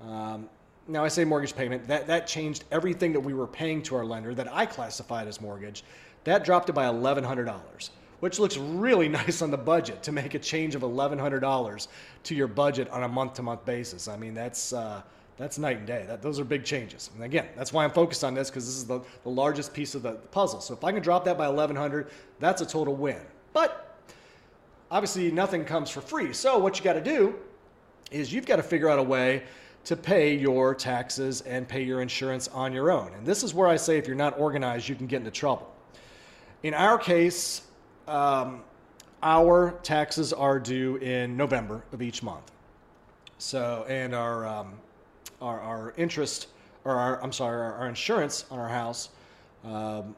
Um, 0.02 0.50
now 0.88 1.04
I 1.04 1.08
say 1.08 1.24
mortgage 1.24 1.56
payment. 1.56 1.88
That 1.88 2.08
that 2.08 2.28
changed 2.28 2.64
everything 2.72 3.14
that 3.14 3.20
we 3.20 3.34
were 3.34 3.48
paying 3.48 3.82
to 3.84 3.96
our 3.96 4.06
lender 4.06 4.34
that 4.34 4.52
I 4.52 4.66
classified 4.66 5.28
as 5.28 5.40
mortgage. 5.40 5.84
That 6.24 6.44
dropped 6.44 6.70
it 6.70 6.74
by 6.74 6.86
$1,100 6.86 7.90
which 8.22 8.40
looks 8.40 8.56
really 8.56 9.10
nice 9.22 9.42
on 9.42 9.52
the 9.52 9.58
budget 9.58 10.02
to 10.04 10.12
make 10.14 10.34
a 10.34 10.40
change 10.40 10.74
of 10.76 10.84
$1,100 10.84 11.88
to 12.24 12.36
your 12.36 12.48
budget 12.48 12.90
on 12.90 13.04
a 13.04 13.08
month 13.08 13.34
to 13.34 13.44
month 13.44 13.66
basis. 13.66 14.08
I 14.08 14.16
mean, 14.16 14.34
that's, 14.34 14.72
uh, 14.72 15.02
that's 15.38 15.58
night 15.58 15.78
and 15.78 15.88
day. 15.88 16.06
That, 16.08 16.22
those 16.22 16.40
are 16.40 16.46
big 16.46 16.64
changes. 16.64 17.10
And 17.14 17.24
again, 17.24 17.48
that's 17.58 17.74
why 17.74 17.84
I'm 17.84 17.92
focused 17.92 18.24
on 18.24 18.34
this 18.34 18.50
because 18.50 18.66
this 18.66 18.76
is 18.76 18.86
the, 18.86 19.02
the 19.24 19.30
largest 19.30 19.74
piece 19.74 19.96
of 19.96 20.04
the 20.04 20.14
puzzle. 20.14 20.62
So 20.62 20.74
if 20.74 20.84
I 20.84 20.92
can 20.92 21.02
drop 21.02 21.26
that 21.26 21.38
by 21.38 21.48
1100, 21.48 22.10
that's 22.40 22.62
a 22.62 22.66
total 22.66 22.96
win. 22.96 23.20
But 23.54 23.91
obviously, 24.92 25.32
nothing 25.32 25.66
comes 25.66 25.90
for 25.90 26.02
free. 26.02 26.34
So 26.34 26.60
what 26.60 26.78
you 26.78 26.84
got 26.84 26.94
to 26.94 27.02
do 27.02 27.36
is 28.12 28.32
you've 28.32 28.46
got 28.46 28.58
to 28.58 28.64
figure 28.64 28.90
out 28.90 29.00
a 29.00 29.04
way 29.04 29.44
to 29.86 29.96
pay 29.96 30.36
your 30.36 30.76
taxes 30.76 31.42
and 31.42 31.68
pay 31.68 31.82
your 31.82 32.02
insurance 32.02 32.48
on 32.50 32.72
your 32.72 32.92
own. 32.92 33.12
And 33.16 33.26
this 33.26 33.42
is 33.42 33.56
where 33.56 33.68
I 33.68 33.78
say 33.78 33.98
if 33.98 34.06
you're 34.06 34.16
not 34.16 34.38
organized, 34.38 34.88
you 34.88 34.94
can 34.94 35.08
get 35.08 35.18
into 35.18 35.32
trouble. 35.32 35.74
In 36.62 36.76
our 36.76 37.00
case, 37.00 37.64
um, 38.08 38.62
our 39.24 39.72
taxes 39.82 40.34
are 40.34 40.60
due 40.60 40.98
in 40.98 41.36
November 41.36 41.84
of 41.94 42.04
each 42.04 42.22
month. 42.22 42.52
So, 43.40 43.88
and 43.90 44.14
our 44.14 44.46
um, 44.46 44.74
our, 45.42 45.60
our 45.60 45.94
interest, 45.98 46.48
or 46.86 46.96
our, 46.96 47.22
I'm 47.24 47.32
sorry, 47.32 47.60
our, 47.60 47.74
our 47.74 47.88
insurance 47.88 48.46
on 48.52 48.60
our 48.60 48.70
house 48.70 49.10
um, 49.64 50.16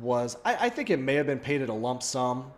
was, 0.00 0.36
I, 0.44 0.66
I 0.66 0.68
think 0.68 0.90
it 0.90 0.98
may 0.98 1.14
have 1.14 1.26
been 1.26 1.38
paid 1.38 1.62
at 1.62 1.68
a 1.68 1.74
lump 1.74 2.02
sum. 2.02 2.50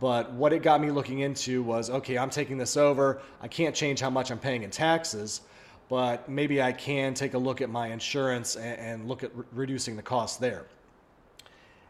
But 0.00 0.32
what 0.32 0.52
it 0.52 0.62
got 0.62 0.80
me 0.80 0.90
looking 0.90 1.20
into 1.20 1.62
was 1.62 1.90
okay, 1.90 2.18
I'm 2.18 2.30
taking 2.30 2.58
this 2.58 2.76
over. 2.76 3.20
I 3.40 3.48
can't 3.48 3.74
change 3.74 4.00
how 4.00 4.10
much 4.10 4.30
I'm 4.30 4.38
paying 4.38 4.62
in 4.62 4.70
taxes, 4.70 5.42
but 5.88 6.28
maybe 6.28 6.60
I 6.60 6.72
can 6.72 7.14
take 7.14 7.34
a 7.34 7.38
look 7.38 7.60
at 7.60 7.70
my 7.70 7.88
insurance 7.88 8.56
and, 8.56 8.78
and 8.78 9.08
look 9.08 9.22
at 9.22 9.34
re- 9.36 9.44
reducing 9.52 9.96
the 9.96 10.02
cost 10.02 10.40
there. 10.40 10.66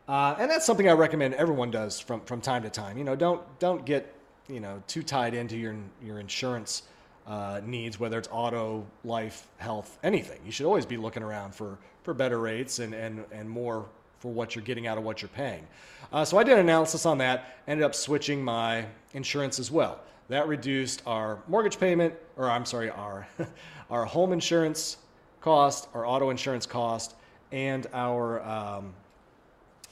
Uh, 0.06 0.36
and 0.38 0.50
that's 0.50 0.66
something 0.66 0.88
I 0.88 0.92
recommend 0.92 1.34
everyone 1.34 1.70
does 1.70 1.98
from, 1.98 2.20
from 2.20 2.40
time 2.40 2.62
to 2.62 2.70
time. 2.70 2.98
You 2.98 3.04
know, 3.04 3.16
don't 3.16 3.42
don't 3.58 3.84
get 3.84 4.14
you 4.48 4.60
know 4.60 4.82
too 4.86 5.02
tied 5.02 5.34
into 5.34 5.56
your 5.56 5.74
your 6.02 6.20
insurance 6.20 6.82
uh, 7.26 7.60
needs, 7.64 7.98
whether 7.98 8.18
it's 8.18 8.28
auto, 8.30 8.86
life, 9.04 9.48
health, 9.58 9.98
anything. 10.02 10.40
You 10.44 10.52
should 10.52 10.66
always 10.66 10.86
be 10.86 10.96
looking 10.96 11.22
around 11.22 11.54
for, 11.54 11.78
for 12.02 12.14
better 12.14 12.38
rates 12.38 12.78
and, 12.78 12.94
and, 12.94 13.24
and 13.32 13.48
more 13.50 13.86
for 14.26 14.32
what 14.32 14.56
you're 14.56 14.64
getting 14.64 14.88
out 14.88 14.98
of 14.98 15.04
what 15.04 15.22
you're 15.22 15.28
paying. 15.28 15.64
Uh, 16.12 16.24
so 16.24 16.36
I 16.36 16.42
did 16.42 16.54
an 16.54 16.58
analysis 16.58 17.06
on 17.06 17.18
that, 17.18 17.58
ended 17.68 17.84
up 17.84 17.94
switching 17.94 18.42
my 18.42 18.84
insurance 19.14 19.60
as 19.60 19.70
well. 19.70 20.00
That 20.30 20.48
reduced 20.48 21.00
our 21.06 21.38
mortgage 21.46 21.78
payment, 21.78 22.12
or 22.36 22.50
I'm 22.50 22.64
sorry, 22.64 22.90
our, 22.90 23.28
our 23.90 24.04
home 24.04 24.32
insurance 24.32 24.96
cost, 25.40 25.86
our 25.94 26.04
auto 26.04 26.30
insurance 26.30 26.66
cost, 26.66 27.14
and 27.52 27.86
our, 27.94 28.42
um, 28.42 28.92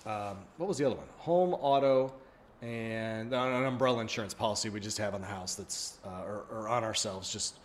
um, 0.04 0.38
what 0.56 0.68
was 0.68 0.78
the 0.78 0.84
other 0.84 0.96
one? 0.96 1.06
Home, 1.18 1.54
auto, 1.54 2.12
and 2.60 3.32
an 3.32 3.64
umbrella 3.66 4.00
insurance 4.00 4.34
policy 4.34 4.68
we 4.68 4.80
just 4.80 4.98
have 4.98 5.14
on 5.14 5.20
the 5.20 5.28
house 5.28 5.54
that's 5.54 5.98
uh, 6.04 6.24
or, 6.26 6.44
or, 6.50 6.68
on 6.68 6.82
ourselves 6.82 7.32
just 7.32 7.58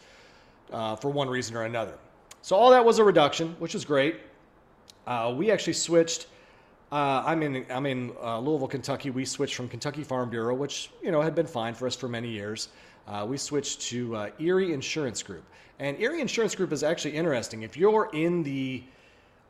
uh, 0.71 0.95
for 0.95 1.09
one 1.09 1.29
reason 1.29 1.55
or 1.55 1.63
another. 1.63 1.95
So 2.43 2.55
all 2.55 2.69
that 2.69 2.85
was 2.85 2.99
a 2.99 3.03
reduction, 3.03 3.55
which 3.57 3.73
is 3.73 3.83
great. 3.83 4.17
Uh, 5.07 5.33
we 5.35 5.49
actually 5.49 5.73
switched. 5.73 6.27
Uh, 6.91 7.23
I'm 7.25 7.43
in 7.43 7.65
I'm 7.69 7.85
in 7.85 8.11
uh, 8.21 8.39
Louisville, 8.39 8.67
Kentucky. 8.67 9.11
We 9.11 9.23
switched 9.23 9.55
from 9.55 9.69
Kentucky 9.69 10.03
Farm 10.03 10.29
Bureau, 10.29 10.55
which 10.55 10.89
you 11.03 11.11
know 11.11 11.21
had 11.21 11.35
been 11.35 11.45
fine 11.45 11.75
for 11.75 11.85
us 11.85 11.95
for 11.95 12.07
many 12.07 12.29
years. 12.29 12.69
uh, 13.07 13.25
we 13.27 13.37
switched 13.37 13.81
to 13.81 14.15
uh, 14.15 14.29
Erie 14.39 14.73
Insurance 14.73 15.21
Group. 15.21 15.43
And 15.79 15.99
Erie 15.99 16.19
Insurance 16.19 16.55
Group 16.55 16.73
is 16.73 16.83
actually 16.83 17.15
interesting. 17.15 17.61
If 17.61 17.77
you're 17.77 18.09
in 18.13 18.43
the 18.43 18.83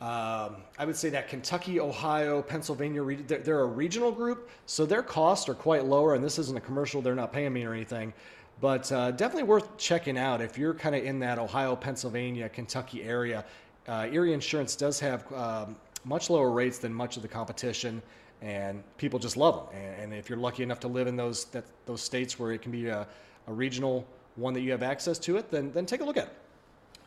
um, 0.01 0.58
I 0.77 0.86
would 0.86 0.96
say 0.96 1.10
that 1.10 1.27
Kentucky, 1.27 1.81
Ohio, 1.81 2.41
Pennsylvania, 2.41 3.03
they're, 3.27 3.39
they're, 3.39 3.60
a 3.62 3.65
regional 3.65 4.13
group, 4.13 4.50
so 4.65 4.86
their 4.86 5.03
costs 5.03 5.50
are 5.50 5.53
quite 5.53 5.84
lower. 5.86 6.15
And 6.15 6.24
this 6.24 6.39
isn't 6.39 6.58
a 6.58 6.62
commercial; 6.62 7.01
they're 7.01 7.15
not 7.15 7.34
paying 7.34 7.51
me 7.51 7.65
or 7.65 7.74
anything, 7.74 8.13
but 8.62 8.89
uh, 8.91 9.12
definitely 9.12 9.43
worth 9.43 9.77
checking 9.77 10.17
out 10.17 10.41
if 10.41 10.58
you're 10.58 10.74
kind 10.74 10.96
of 10.96 11.03
in 11.03 11.19
that 11.19 11.38
Ohio, 11.38 11.75
Pennsylvania, 11.75 12.48
Kentucky 12.50 13.03
area. 13.03 13.46
Uh, 13.88 14.08
Erie 14.12 14.34
Insurance 14.34 14.75
does 14.75 15.00
have 15.00 15.31
um, 15.34 15.75
much 16.03 16.29
lower 16.29 16.51
rates 16.51 16.77
than 16.77 16.94
much 16.94 17.15
of 17.18 17.22
the 17.22 17.27
competition, 17.27 18.01
and 18.41 18.84
people 18.98 19.20
just 19.20 19.38
love 19.38 19.56
them. 19.56 19.82
And, 19.82 20.03
and 20.03 20.13
if 20.13 20.29
you're 20.29 20.39
lucky 20.39 20.63
enough 20.63 20.79
to 20.82 20.88
live 20.88 21.08
in 21.08 21.15
those 21.15 21.46
that, 21.46 21.65
those 21.86 22.01
states 22.01 22.39
where 22.39 22.51
it 22.51 22.62
can 22.62 22.72
be 22.72 22.88
a, 22.88 23.08
a 23.48 23.53
regional 23.53 24.06
one 24.36 24.53
that 24.53 24.62
you 24.62 24.72
have 24.72 24.84
access 24.84 25.20
to 25.20 25.38
it, 25.38 25.51
then 25.51 25.72
then 25.72 25.86
take 25.86 26.01
a 26.01 26.03
look 26.03 26.18
at 26.18 26.25
it. 26.25 26.34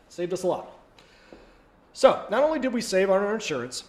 Saved 0.09 0.33
us 0.33 0.43
a 0.43 0.47
lot. 0.47 0.71
So 1.95 2.27
not 2.31 2.43
only 2.43 2.59
did 2.59 2.73
we 2.73 2.81
save 2.81 3.11
on 3.11 3.23
our 3.23 3.35
insurance, 3.35 3.85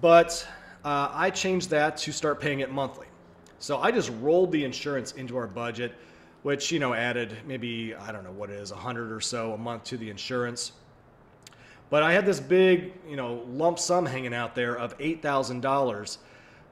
but 0.00 0.46
uh, 0.84 1.10
I 1.12 1.30
changed 1.30 1.70
that 1.70 1.96
to 1.98 2.12
start 2.12 2.40
paying 2.40 2.60
it 2.60 2.70
monthly. 2.70 3.06
So 3.58 3.78
I 3.78 3.92
just 3.92 4.10
rolled 4.20 4.50
the 4.50 4.64
insurance 4.64 5.12
into 5.12 5.36
our 5.36 5.46
budget, 5.46 5.94
which 6.42 6.72
you 6.72 6.80
know 6.80 6.94
added 6.94 7.36
maybe 7.46 7.94
I 7.94 8.10
don't 8.10 8.24
know 8.24 8.32
what 8.32 8.50
it 8.50 8.58
is, 8.58 8.72
a 8.72 8.76
hundred 8.76 9.12
or 9.12 9.20
so 9.20 9.52
a 9.52 9.58
month 9.58 9.84
to 9.84 9.96
the 9.96 10.10
insurance. 10.10 10.72
But 11.92 12.02
I 12.02 12.14
had 12.14 12.24
this 12.24 12.40
big 12.40 12.94
you 13.06 13.16
know 13.16 13.44
lump 13.50 13.78
sum 13.78 14.06
hanging 14.06 14.32
out 14.32 14.54
there 14.54 14.78
of 14.78 14.94
eight 14.98 15.20
thousand 15.20 15.60
dollars 15.60 16.16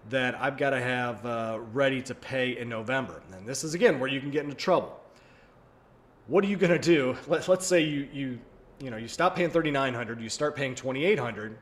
that 0.09 0.35
I've 0.41 0.57
got 0.57 0.71
to 0.71 0.81
have 0.81 1.27
uh, 1.27 1.59
ready 1.75 2.01
to 2.01 2.15
pay 2.15 2.57
in 2.57 2.71
November. 2.71 3.23
And 3.37 3.47
this 3.47 3.63
is 3.63 3.75
again 3.75 4.01
where 4.01 4.09
you 4.09 4.19
can 4.19 4.31
get 4.31 4.45
into 4.45 4.57
trouble. 4.57 4.99
What 6.27 6.43
are 6.43 6.47
you 6.47 6.57
going 6.57 6.73
to 6.73 6.79
do? 6.79 7.19
Let, 7.29 7.49
let's 7.49 7.67
say 7.67 7.81
you 7.81 8.09
you 8.11 8.39
you 8.81 8.91
know, 8.91 8.97
you 8.97 9.09
stop 9.09 9.37
paying 9.37 9.51
3900 9.51 10.23
you 10.23 10.31
start 10.31 10.57
paying 10.57 10.75
2800 10.75 11.59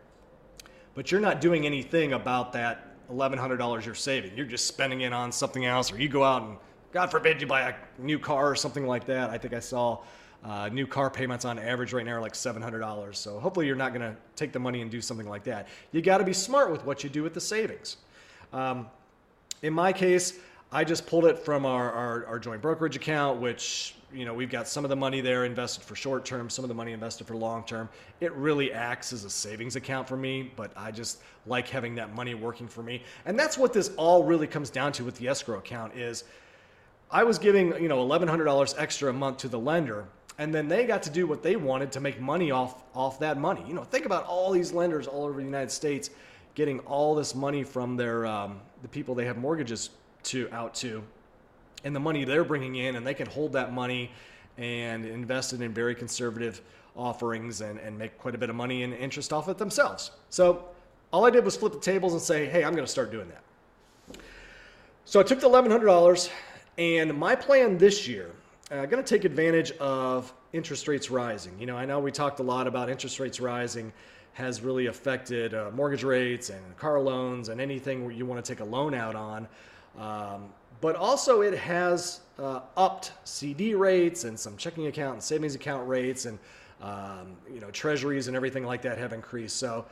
but 0.94 1.10
you're 1.10 1.20
not 1.20 1.40
doing 1.40 1.66
anything 1.66 2.12
about 2.12 2.52
that 2.52 2.88
$1,100 3.12 3.84
you're 3.84 3.94
saving. 3.96 4.36
You're 4.36 4.46
just 4.46 4.66
spending 4.66 5.00
it 5.00 5.12
on 5.12 5.32
something 5.32 5.64
else, 5.64 5.92
or 5.92 6.00
you 6.00 6.08
go 6.08 6.22
out 6.22 6.42
and, 6.42 6.56
God 6.92 7.10
forbid, 7.10 7.40
you 7.40 7.46
buy 7.46 7.62
a 7.70 7.74
new 7.98 8.18
car 8.18 8.50
or 8.50 8.54
something 8.54 8.86
like 8.86 9.06
that. 9.06 9.30
I 9.30 9.38
think 9.38 9.54
I 9.54 9.60
saw 9.60 9.98
uh, 10.44 10.68
new 10.68 10.86
car 10.86 11.10
payments 11.10 11.44
on 11.44 11.58
average 11.58 11.92
right 11.92 12.06
now 12.06 12.12
are 12.12 12.20
like 12.20 12.34
$700. 12.34 13.16
So 13.16 13.40
hopefully 13.40 13.66
you're 13.66 13.76
not 13.76 13.92
going 13.92 14.02
to 14.02 14.16
take 14.36 14.52
the 14.52 14.58
money 14.58 14.82
and 14.82 14.90
do 14.90 15.00
something 15.00 15.28
like 15.28 15.44
that. 15.44 15.68
You 15.92 16.00
got 16.00 16.18
to 16.18 16.24
be 16.24 16.32
smart 16.32 16.70
with 16.70 16.84
what 16.84 17.02
you 17.02 17.10
do 17.10 17.22
with 17.22 17.34
the 17.34 17.40
savings. 17.40 17.96
Um, 18.52 18.86
in 19.62 19.72
my 19.72 19.92
case, 19.92 20.38
I 20.70 20.84
just 20.84 21.06
pulled 21.06 21.24
it 21.24 21.38
from 21.38 21.66
our, 21.66 21.90
our, 21.90 22.26
our 22.26 22.38
joint 22.38 22.62
brokerage 22.62 22.96
account, 22.96 23.40
which 23.40 23.94
you 24.12 24.24
know 24.24 24.32
we've 24.32 24.50
got 24.50 24.66
some 24.66 24.84
of 24.84 24.88
the 24.88 24.96
money 24.96 25.20
there 25.20 25.44
invested 25.44 25.84
for 25.84 25.94
short 25.94 26.24
term 26.24 26.48
some 26.48 26.64
of 26.64 26.68
the 26.68 26.74
money 26.74 26.92
invested 26.92 27.26
for 27.26 27.36
long 27.36 27.62
term 27.64 27.88
it 28.20 28.32
really 28.32 28.72
acts 28.72 29.12
as 29.12 29.24
a 29.24 29.30
savings 29.30 29.76
account 29.76 30.08
for 30.08 30.16
me 30.16 30.50
but 30.56 30.72
i 30.76 30.90
just 30.90 31.18
like 31.46 31.68
having 31.68 31.94
that 31.94 32.14
money 32.14 32.34
working 32.34 32.66
for 32.66 32.82
me 32.82 33.02
and 33.26 33.38
that's 33.38 33.58
what 33.58 33.72
this 33.72 33.90
all 33.96 34.24
really 34.24 34.46
comes 34.46 34.70
down 34.70 34.92
to 34.92 35.04
with 35.04 35.14
the 35.16 35.28
escrow 35.28 35.58
account 35.58 35.94
is 35.94 36.24
i 37.10 37.22
was 37.22 37.38
giving 37.38 37.68
you 37.80 37.88
know 37.88 38.06
$1100 38.06 38.74
extra 38.78 39.10
a 39.10 39.12
month 39.12 39.36
to 39.36 39.48
the 39.48 39.58
lender 39.58 40.06
and 40.38 40.54
then 40.54 40.68
they 40.68 40.86
got 40.86 41.02
to 41.02 41.10
do 41.10 41.26
what 41.26 41.42
they 41.42 41.56
wanted 41.56 41.92
to 41.92 42.00
make 42.00 42.20
money 42.20 42.50
off 42.50 42.82
off 42.94 43.18
that 43.18 43.38
money 43.38 43.62
you 43.66 43.74
know 43.74 43.84
think 43.84 44.06
about 44.06 44.24
all 44.24 44.50
these 44.50 44.72
lenders 44.72 45.06
all 45.06 45.24
over 45.24 45.38
the 45.38 45.44
united 45.44 45.70
states 45.70 46.10
getting 46.54 46.78
all 46.80 47.14
this 47.14 47.34
money 47.34 47.62
from 47.62 47.96
their 47.96 48.26
um, 48.26 48.60
the 48.82 48.88
people 48.88 49.14
they 49.14 49.24
have 49.24 49.36
mortgages 49.36 49.90
to 50.22 50.48
out 50.52 50.74
to 50.74 51.02
and 51.84 51.94
the 51.94 52.00
money 52.00 52.24
they're 52.24 52.44
bringing 52.44 52.76
in, 52.76 52.96
and 52.96 53.06
they 53.06 53.14
can 53.14 53.26
hold 53.26 53.52
that 53.52 53.72
money 53.72 54.10
and 54.56 55.04
invest 55.04 55.52
it 55.52 55.60
in 55.60 55.72
very 55.72 55.94
conservative 55.94 56.60
offerings 56.96 57.60
and, 57.60 57.78
and 57.78 57.96
make 57.96 58.18
quite 58.18 58.34
a 58.34 58.38
bit 58.38 58.50
of 58.50 58.56
money 58.56 58.82
and 58.82 58.92
interest 58.94 59.32
off 59.32 59.48
it 59.48 59.58
themselves. 59.58 60.10
So 60.30 60.64
all 61.12 61.24
I 61.24 61.30
did 61.30 61.44
was 61.44 61.56
flip 61.56 61.72
the 61.72 61.78
tables 61.78 62.12
and 62.12 62.20
say, 62.20 62.46
hey, 62.46 62.64
I'm 62.64 62.72
going 62.72 62.84
to 62.84 62.90
start 62.90 63.12
doing 63.12 63.28
that. 63.28 64.18
So 65.04 65.20
I 65.20 65.22
took 65.22 65.40
the 65.40 65.48
$1,100, 65.48 66.30
and 66.76 67.14
my 67.14 67.34
plan 67.34 67.78
this 67.78 68.06
year, 68.08 68.32
uh, 68.70 68.86
going 68.86 69.02
to 69.02 69.08
take 69.08 69.24
advantage 69.24 69.72
of 69.78 70.32
interest 70.52 70.88
rates 70.88 71.10
rising. 71.10 71.58
You 71.58 71.66
know, 71.66 71.76
I 71.76 71.84
know 71.84 72.00
we 72.00 72.12
talked 72.12 72.40
a 72.40 72.42
lot 72.42 72.66
about 72.66 72.90
interest 72.90 73.18
rates 73.18 73.40
rising 73.40 73.92
has 74.34 74.60
really 74.60 74.86
affected 74.86 75.54
uh, 75.54 75.70
mortgage 75.74 76.04
rates 76.04 76.50
and 76.50 76.76
car 76.76 77.00
loans 77.00 77.48
and 77.48 77.60
anything 77.60 78.04
where 78.04 78.12
you 78.12 78.24
want 78.24 78.44
to 78.44 78.52
take 78.52 78.60
a 78.60 78.64
loan 78.64 78.94
out 78.94 79.16
on. 79.16 79.48
Um, 79.98 80.50
but 80.80 80.94
also 80.94 81.40
it 81.40 81.58
has 81.58 82.20
uh, 82.38 82.60
upped 82.76 83.12
CD 83.24 83.74
rates 83.74 84.24
and 84.24 84.38
some 84.38 84.56
checking 84.56 84.86
account 84.86 85.14
and 85.14 85.22
savings 85.22 85.56
account 85.56 85.88
rates 85.88 86.26
and 86.26 86.38
um, 86.80 87.36
you 87.52 87.58
know 87.58 87.70
treasuries 87.72 88.28
and 88.28 88.36
everything 88.36 88.64
like 88.64 88.82
that 88.82 88.96
have 88.96 89.12
increased. 89.12 89.56
So 89.56 89.86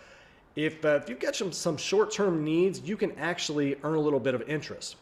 if, 0.54 0.85
uh, 0.85 1.00
if 1.02 1.09
you've 1.09 1.18
got 1.18 1.35
some, 1.35 1.50
some 1.50 1.76
short-term 1.76 2.45
needs, 2.45 2.80
you 2.80 2.97
can 2.97 3.12
actually 3.18 3.76
earn 3.83 3.97
a 3.97 4.00
little 4.00 4.21
bit 4.21 4.35
of 4.35 4.42
interest. 4.49 4.97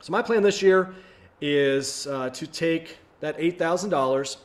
So 0.00 0.10
my 0.10 0.22
plan 0.22 0.42
this 0.42 0.62
year 0.62 0.94
is 1.40 2.06
uh, 2.06 2.30
to 2.30 2.46
take 2.46 2.96
that 3.20 3.38
$8,000 3.38 4.36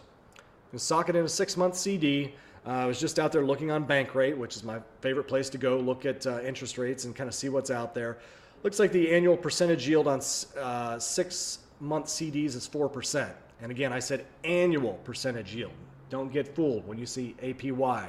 and 0.71 0.81
sock 0.81 1.09
it 1.09 1.15
in 1.15 1.25
a 1.25 1.29
six-month 1.29 1.75
CD. 1.75 2.33
Uh, 2.65 2.69
I 2.69 2.85
was 2.85 2.99
just 2.99 3.19
out 3.19 3.31
there 3.31 3.45
looking 3.45 3.71
on 3.71 3.85
Bankrate, 3.85 4.37
which 4.37 4.55
is 4.55 4.63
my 4.63 4.79
favorite 5.01 5.25
place 5.25 5.49
to 5.49 5.57
go 5.57 5.77
look 5.77 6.05
at 6.05 6.25
uh, 6.25 6.41
interest 6.41 6.77
rates 6.77 7.05
and 7.05 7.15
kind 7.15 7.27
of 7.27 7.35
see 7.35 7.49
what's 7.49 7.71
out 7.71 7.93
there. 7.93 8.17
Looks 8.63 8.79
like 8.79 8.91
the 8.91 9.13
annual 9.13 9.37
percentage 9.37 9.87
yield 9.87 10.07
on 10.07 10.21
uh, 10.59 10.99
six 10.99 11.59
month 11.79 12.07
CDs 12.07 12.55
is 12.55 12.67
4%. 12.67 13.31
And 13.61 13.71
again, 13.71 13.93
I 13.93 13.99
said 13.99 14.25
annual 14.43 14.93
percentage 15.03 15.55
yield. 15.55 15.71
Don't 16.09 16.31
get 16.31 16.55
fooled 16.55 16.87
when 16.87 16.97
you 16.97 17.05
see 17.05 17.35
APY 17.41 18.07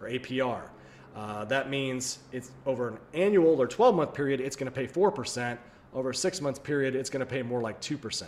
or 0.00 0.08
APR. 0.08 0.68
Uh, 1.14 1.44
that 1.44 1.70
means 1.70 2.18
it's 2.32 2.50
over 2.66 2.88
an 2.88 2.98
annual 3.12 3.60
or 3.60 3.66
12 3.66 3.94
month 3.94 4.14
period, 4.14 4.40
it's 4.40 4.56
going 4.56 4.70
to 4.70 4.72
pay 4.72 4.86
4%. 4.86 5.58
Over 5.94 6.10
a 6.10 6.14
six 6.14 6.40
month 6.40 6.62
period, 6.64 6.96
it's 6.96 7.08
going 7.08 7.20
to 7.20 7.26
pay 7.26 7.42
more 7.42 7.60
like 7.60 7.80
2%. 7.80 8.24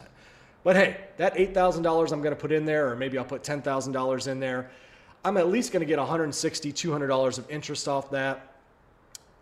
But 0.67 0.75
hey, 0.75 0.97
that 1.17 1.37
$8,000 1.37 2.11
I'm 2.11 2.23
going 2.23 2.35
to 2.35 2.41
put 2.41 2.51
in 2.51 2.65
there, 2.65 2.91
or 2.91 2.97
maybe 2.97 3.17
I'll 3.19 3.25
put 3.25 3.45
$10,000 3.45 4.27
in 4.27 4.41
there, 4.41 4.69
I'm 5.25 5.37
at 5.37 5.47
least 5.47 5.71
going 5.71 5.79
to 5.79 5.87
get 5.87 6.01
$160, 6.01 6.29
$200 6.35 7.39
of 7.39 7.49
interest 7.49 7.87
off 7.87 8.11
that. 8.11 8.57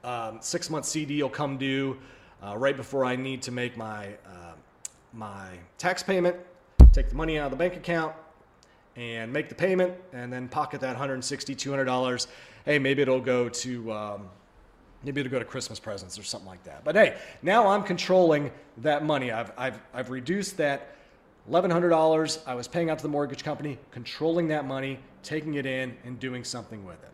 Um, 0.05 0.37
six 0.43 0.69
month 0.69 0.85
CD 0.85 1.23
will 1.23 1.31
come 1.31 1.57
due 1.57 1.97
uh, 2.43 2.59
right 2.59 2.77
before 2.77 3.07
I 3.07 3.17
need 3.17 3.41
to 3.41 3.53
make 3.53 3.75
my 3.75 4.09
uh, 4.27 4.53
my 5.15 5.53
tax 5.79 6.03
payment, 6.03 6.37
take 6.93 7.09
the 7.09 7.15
money 7.15 7.39
out 7.39 7.47
of 7.47 7.53
the 7.53 7.57
bank 7.57 7.75
account, 7.75 8.15
and 8.95 9.33
make 9.33 9.49
the 9.49 9.55
payment, 9.55 9.95
and 10.13 10.31
then 10.31 10.47
pocket 10.47 10.83
that 10.83 10.89
160 10.89 11.55
$200. 11.57 12.27
Hey, 12.67 12.79
maybe 12.79 13.01
it'll 13.01 13.19
go 13.19 13.49
to 13.49 13.93
um, 13.95 14.29
maybe 15.03 15.23
it'll 15.23 15.31
go 15.31 15.39
to 15.39 15.45
Christmas 15.47 15.81
presents 15.81 16.19
or 16.19 16.23
something 16.23 16.49
like 16.49 16.65
that. 16.65 16.85
But 16.85 16.97
hey, 16.97 17.17
now 17.41 17.69
I'm 17.69 17.83
controlling 17.83 18.51
that 18.83 19.07
money. 19.07 19.33
I've 19.33 19.53
I've 19.57 19.81
I've 19.95 20.11
reduced 20.11 20.59
that. 20.59 20.91
$1,100 21.51 22.39
I 22.47 22.55
was 22.55 22.69
paying 22.69 22.91
out 22.91 22.99
to 22.99 23.03
the 23.03 23.09
mortgage 23.09 23.45
company, 23.45 23.79
controlling 23.91 24.49
that 24.49 24.65
money, 24.65 24.99
taking 25.23 25.55
it 25.55 25.67
in, 25.67 25.97
and 26.05 26.19
doing 26.19 26.43
something 26.45 26.85
with 26.85 27.03
it. 27.03 27.11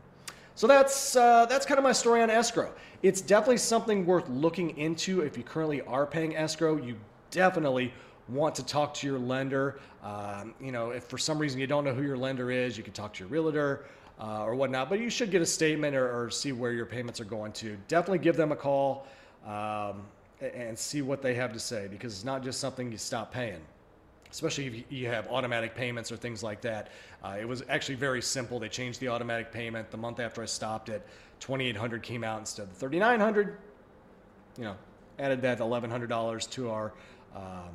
So 0.55 0.67
that's 0.67 1.17
uh, 1.17 1.47
that's 1.47 1.65
kind 1.65 1.79
of 1.79 1.85
my 1.85 1.93
story 1.93 2.23
on 2.23 2.29
escrow. 2.29 2.71
It's 3.03 3.21
definitely 3.21 3.57
something 3.57 4.05
worth 4.05 4.29
looking 4.29 4.77
into 4.77 5.23
if 5.23 5.37
you 5.39 5.43
currently 5.43 5.81
are 5.83 6.07
paying 6.07 6.37
escrow. 6.37 6.77
You 6.77 6.97
definitely 7.31 7.95
want 8.29 8.55
to 8.57 8.65
talk 8.65 8.93
to 8.95 9.07
your 9.07 9.19
lender. 9.19 9.81
Um, 10.03 10.55
you 10.61 10.71
know, 10.71 10.91
if 10.91 11.05
for 11.05 11.19
some 11.19 11.39
reason 11.39 11.59
you 11.61 11.67
don't 11.67 11.85
know 11.85 11.95
who 11.95 12.03
your 12.03 12.19
lender 12.19 12.51
is, 12.51 12.77
you 12.77 12.85
can 12.85 12.93
talk 12.93 13.15
to 13.15 13.21
your 13.21 13.29
realtor 13.29 13.87
uh, 14.21 14.45
or 14.45 14.55
whatnot. 14.55 14.91
But 14.91 15.01
you 15.01 15.11
should 15.11 15.31
get 15.31 15.41
a 15.41 15.47
statement 15.47 15.97
or, 15.97 16.25
or, 16.25 16.31
see 16.31 16.53
where 16.53 16.73
your 16.73 16.87
payments 16.87 17.21
are 17.21 17.25
going 17.25 17.53
to. 17.53 17.77
Definitely 17.89 18.19
give 18.19 18.37
them 18.37 18.53
a 18.53 18.57
call 18.57 19.07
um, 19.47 20.03
and 20.41 20.79
see 20.79 21.01
what 21.01 21.23
they 21.23 21.35
have 21.35 21.53
to 21.55 21.59
say 21.59 21.89
because 21.89 22.13
it's 22.13 22.25
not 22.25 22.43
just 22.43 22.61
something 22.61 22.93
you 22.93 22.99
stop 22.99 23.33
paying 23.33 23.61
especially 24.31 24.67
if 24.67 24.85
you 24.91 25.07
have 25.09 25.27
automatic 25.29 25.75
payments 25.75 26.13
or 26.13 26.17
things 26.17 26.43
like 26.43 26.61
that. 26.61 26.89
Uh, 27.23 27.37
it 27.41 27.47
was 27.47 27.63
actually 27.69 27.97
very 27.97 28.23
simple. 28.23 28.59
They 28.59 28.69
changed 28.69 29.01
the 29.01 29.09
automatic 29.09 29.53
payment 29.53 29.91
the 29.91 29.97
month 29.97 30.21
after 30.21 30.43
I 30.43 30.47
stopped 30.47 30.89
it. 30.89 31.07
2800 31.41 32.03
came 32.03 32.23
out 32.23 32.39
instead 32.39 32.69
of 32.69 32.73
3900 32.73 33.57
You 34.59 34.65
know, 34.65 34.77
added 35.19 35.43
that 35.43 35.59
$1,100 35.59 36.51
to 36.51 36.71
our 36.71 36.93
um, 37.35 37.71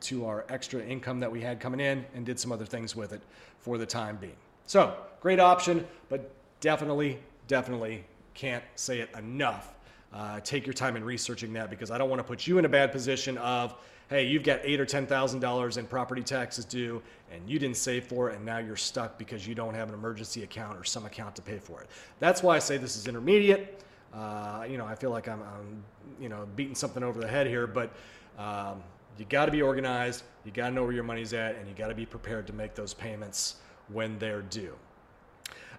to 0.00 0.26
our 0.26 0.44
extra 0.48 0.82
income 0.82 1.20
that 1.20 1.30
we 1.30 1.40
had 1.40 1.60
coming 1.60 1.78
in 1.78 2.04
and 2.14 2.26
did 2.26 2.38
some 2.38 2.50
other 2.50 2.66
things 2.66 2.96
with 2.96 3.12
it 3.12 3.22
for 3.60 3.78
the 3.78 3.86
time 3.86 4.16
being. 4.16 4.36
So 4.66 4.96
great 5.20 5.38
option, 5.38 5.86
but 6.08 6.30
definitely, 6.60 7.20
definitely 7.46 8.04
can't 8.34 8.64
say 8.74 9.00
it 9.00 9.10
enough. 9.16 9.74
Uh, 10.12 10.40
take 10.40 10.66
your 10.66 10.74
time 10.74 10.96
in 10.96 11.04
researching 11.04 11.52
that 11.52 11.70
because 11.70 11.90
I 11.90 11.98
don't 11.98 12.10
want 12.10 12.18
to 12.18 12.24
put 12.24 12.46
you 12.46 12.58
in 12.58 12.64
a 12.64 12.68
bad 12.68 12.90
position 12.90 13.38
of 13.38 13.76
hey, 14.12 14.26
you've 14.26 14.42
got 14.42 14.60
eight 14.62 14.78
or 14.78 14.86
ten 14.86 15.06
thousand 15.06 15.40
dollars 15.40 15.78
in 15.78 15.86
property 15.86 16.22
taxes 16.22 16.64
due, 16.64 17.02
and 17.32 17.48
you 17.48 17.58
didn't 17.58 17.78
save 17.78 18.04
for 18.04 18.30
it, 18.30 18.36
and 18.36 18.44
now 18.44 18.58
you're 18.58 18.76
stuck 18.76 19.18
because 19.18 19.48
you 19.48 19.54
don't 19.54 19.74
have 19.74 19.88
an 19.88 19.94
emergency 19.94 20.42
account 20.42 20.78
or 20.78 20.84
some 20.84 21.06
account 21.06 21.34
to 21.36 21.42
pay 21.42 21.58
for 21.58 21.80
it. 21.80 21.88
That's 22.20 22.42
why 22.42 22.56
I 22.56 22.58
say 22.58 22.76
this 22.76 22.96
is 22.96 23.08
intermediate. 23.08 23.82
Uh, 24.12 24.66
you 24.68 24.76
know, 24.76 24.84
I 24.84 24.94
feel 24.94 25.10
like 25.10 25.28
I'm, 25.28 25.40
I'm, 25.40 25.82
you 26.20 26.28
know, 26.28 26.46
beating 26.54 26.74
something 26.74 27.02
over 27.02 27.18
the 27.18 27.26
head 27.26 27.46
here, 27.46 27.66
but 27.66 27.90
um, 28.38 28.82
you 29.18 29.24
got 29.24 29.46
to 29.46 29.52
be 29.52 29.62
organized, 29.62 30.24
you 30.44 30.52
got 30.52 30.68
to 30.68 30.74
know 30.74 30.82
where 30.82 30.92
your 30.92 31.04
money's 31.04 31.32
at, 31.32 31.56
and 31.56 31.66
you 31.66 31.74
got 31.74 31.88
to 31.88 31.94
be 31.94 32.04
prepared 32.04 32.46
to 32.48 32.52
make 32.52 32.74
those 32.74 32.92
payments 32.92 33.56
when 33.88 34.18
they're 34.18 34.42
due. 34.42 34.74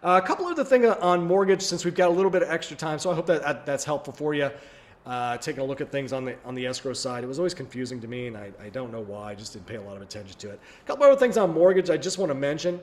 Uh, 0.04 0.20
a 0.22 0.28
couple 0.28 0.46
other 0.48 0.66
things 0.66 0.86
on 0.86 1.24
mortgage 1.24 1.62
since 1.62 1.86
we've 1.86 1.96
got 1.96 2.10
a 2.10 2.12
little 2.12 2.32
bit 2.32 2.42
of 2.42 2.50
extra 2.50 2.75
time, 2.75 2.98
so 2.98 3.12
I 3.12 3.16
hope 3.16 3.28
that, 3.28 3.44
that 3.44 3.66
that's 3.66 3.86
helpful 3.86 4.12
for 4.12 4.34
you. 4.34 4.50
Uh, 5.05 5.38
taking 5.38 5.62
a 5.62 5.65
look 5.65 5.81
at 5.81 5.91
things 5.91 6.13
on 6.13 6.24
the 6.24 6.36
on 6.45 6.55
the 6.55 6.65
escrow 6.65 6.93
side, 6.93 7.25
it 7.25 7.27
was 7.27 7.38
always 7.38 7.53
confusing 7.53 8.00
to 8.00 8.07
me, 8.07 8.27
and 8.27 8.38
I, 8.38 8.51
I 8.62 8.69
don't 8.69 8.89
know 8.89 9.01
why. 9.01 9.31
I 9.31 9.36
just 9.36 9.51
didn't 9.51 9.65
pay 9.65 9.75
a 9.75 9.81
lot 9.81 9.98
of 9.98 10.01
attention 10.01 10.38
to 10.39 10.50
it. 10.51 10.60
A 10.81 10.88
couple 10.88 11.05
other 11.05 11.19
things 11.19 11.38
on 11.38 11.53
mortgage 11.53 11.89
I 11.89 11.98
just 11.98 12.17
want 12.17 12.29
to 12.29 12.36
mention. 12.36 12.79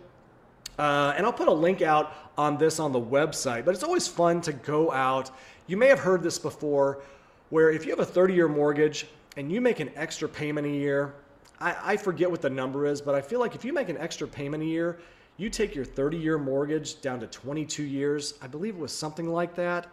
Uh, 0.78 1.12
and 1.16 1.26
I'll 1.26 1.32
put 1.32 1.48
a 1.48 1.52
link 1.52 1.82
out 1.82 2.14
on 2.38 2.56
this 2.56 2.78
on 2.78 2.92
the 2.92 3.00
website, 3.00 3.64
but 3.64 3.74
it's 3.74 3.82
always 3.82 4.08
fun 4.08 4.40
to 4.42 4.52
go 4.52 4.92
out. 4.92 5.30
You 5.66 5.76
may 5.76 5.88
have 5.88 5.98
heard 5.98 6.22
this 6.22 6.38
before, 6.38 7.02
where 7.50 7.70
if 7.70 7.84
you 7.84 7.90
have 7.90 8.00
a 8.00 8.04
30 8.04 8.34
year 8.34 8.48
mortgage 8.48 9.06
and 9.36 9.50
you 9.52 9.60
make 9.60 9.80
an 9.80 9.90
extra 9.94 10.28
payment 10.28 10.66
a 10.66 10.70
year, 10.70 11.14
I, 11.60 11.76
I, 11.82 11.96
forget 11.96 12.30
what 12.30 12.40
the 12.40 12.50
number 12.50 12.86
is, 12.86 13.00
but 13.02 13.14
I 13.14 13.20
feel 13.20 13.40
like 13.40 13.54
if 13.54 13.64
you 13.64 13.72
make 13.72 13.90
an 13.90 13.98
extra 13.98 14.26
payment 14.26 14.62
a 14.62 14.66
year, 14.66 14.98
you 15.36 15.50
take 15.50 15.74
your 15.74 15.84
30 15.84 16.16
year 16.16 16.38
mortgage 16.38 17.00
down 17.02 17.20
to 17.20 17.26
22 17.26 17.82
years. 17.82 18.34
I 18.40 18.46
believe 18.46 18.74
it 18.74 18.80
was 18.80 18.92
something 18.92 19.28
like 19.28 19.54
that. 19.56 19.86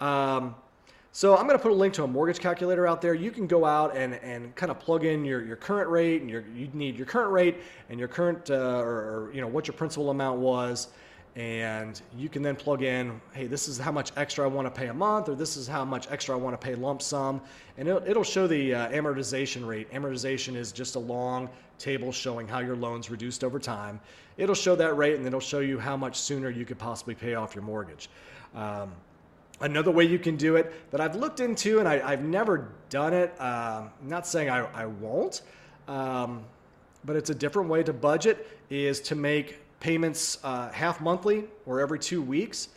Um, 0.00 0.54
so 1.14 1.36
I'm 1.36 1.46
going 1.46 1.58
to 1.58 1.62
put 1.62 1.72
a 1.72 1.74
link 1.74 1.92
to 1.94 2.04
a 2.04 2.06
mortgage 2.06 2.40
calculator 2.40 2.86
out 2.86 3.02
there. 3.02 3.12
You 3.12 3.30
can 3.30 3.46
go 3.46 3.66
out 3.66 3.94
and, 3.94 4.14
and 4.14 4.54
kind 4.56 4.70
of 4.70 4.80
plug 4.80 5.04
in 5.04 5.26
your, 5.26 5.44
your 5.44 5.56
current 5.56 5.90
rate 5.90 6.22
and 6.22 6.30
your, 6.30 6.42
you 6.54 6.70
need 6.72 6.96
your 6.96 7.06
current 7.06 7.30
rate 7.30 7.58
and 7.90 7.98
your 7.98 8.08
current, 8.08 8.50
uh, 8.50 8.54
or, 8.54 8.88
or, 8.88 9.30
you 9.34 9.42
know, 9.42 9.46
what 9.46 9.66
your 9.66 9.74
principal 9.74 10.08
amount 10.08 10.40
was. 10.40 10.88
And 11.36 12.00
you 12.16 12.30
can 12.30 12.42
then 12.42 12.56
plug 12.56 12.82
in, 12.82 13.20
hey, 13.32 13.46
this 13.46 13.68
is 13.68 13.78
how 13.78 13.92
much 13.92 14.12
extra 14.16 14.44
I 14.44 14.48
want 14.48 14.66
to 14.66 14.70
pay 14.70 14.88
a 14.88 14.94
month, 14.94 15.28
or 15.28 15.34
this 15.34 15.56
is 15.56 15.66
how 15.66 15.84
much 15.84 16.10
extra 16.10 16.34
I 16.34 16.38
want 16.38 16.58
to 16.58 16.66
pay 16.66 16.74
lump 16.74 17.02
sum. 17.02 17.42
And 17.76 17.88
it'll, 17.88 18.02
it'll 18.06 18.24
show 18.24 18.46
the 18.46 18.74
uh, 18.74 18.88
amortization 18.88 19.66
rate. 19.66 19.90
Amortization 19.92 20.56
is 20.56 20.72
just 20.72 20.94
a 20.94 20.98
long 20.98 21.50
table 21.78 22.10
showing 22.10 22.48
how 22.48 22.60
your 22.60 22.76
loan's 22.76 23.10
reduced 23.10 23.44
over 23.44 23.58
time. 23.58 24.00
It'll 24.38 24.54
show 24.54 24.74
that 24.76 24.96
rate 24.96 25.16
and 25.16 25.26
it'll 25.26 25.40
show 25.40 25.60
you 25.60 25.78
how 25.78 25.96
much 25.96 26.18
sooner 26.18 26.48
you 26.48 26.64
could 26.64 26.78
possibly 26.78 27.14
pay 27.14 27.34
off 27.34 27.54
your 27.54 27.64
mortgage. 27.64 28.08
Um, 28.54 28.92
Another 29.62 29.92
way 29.92 30.02
you 30.02 30.18
can 30.18 30.36
do 30.36 30.56
it 30.56 30.90
that 30.90 31.00
I've 31.00 31.14
looked 31.14 31.38
into 31.38 31.78
and 31.78 31.86
I, 31.86 32.10
have 32.10 32.24
never 32.24 32.72
done 32.90 33.14
it, 33.14 33.32
uh, 33.38 33.84
I'm 33.84 34.08
not 34.08 34.26
saying 34.26 34.50
I, 34.50 34.66
I 34.74 34.86
won't, 34.86 35.42
um, 35.86 36.42
but 37.04 37.14
it's 37.14 37.30
a 37.30 37.34
different 37.34 37.68
way 37.68 37.84
to 37.84 37.92
budget, 37.92 38.48
is 38.70 39.00
to 39.02 39.14
make 39.14 39.60
payments 39.78 40.38
uh, 40.42 40.68
half 40.70 41.00
monthly 41.00 41.44
or 41.64 41.80
every 41.80 42.00
two 42.00 42.20
weeks. 42.20 42.70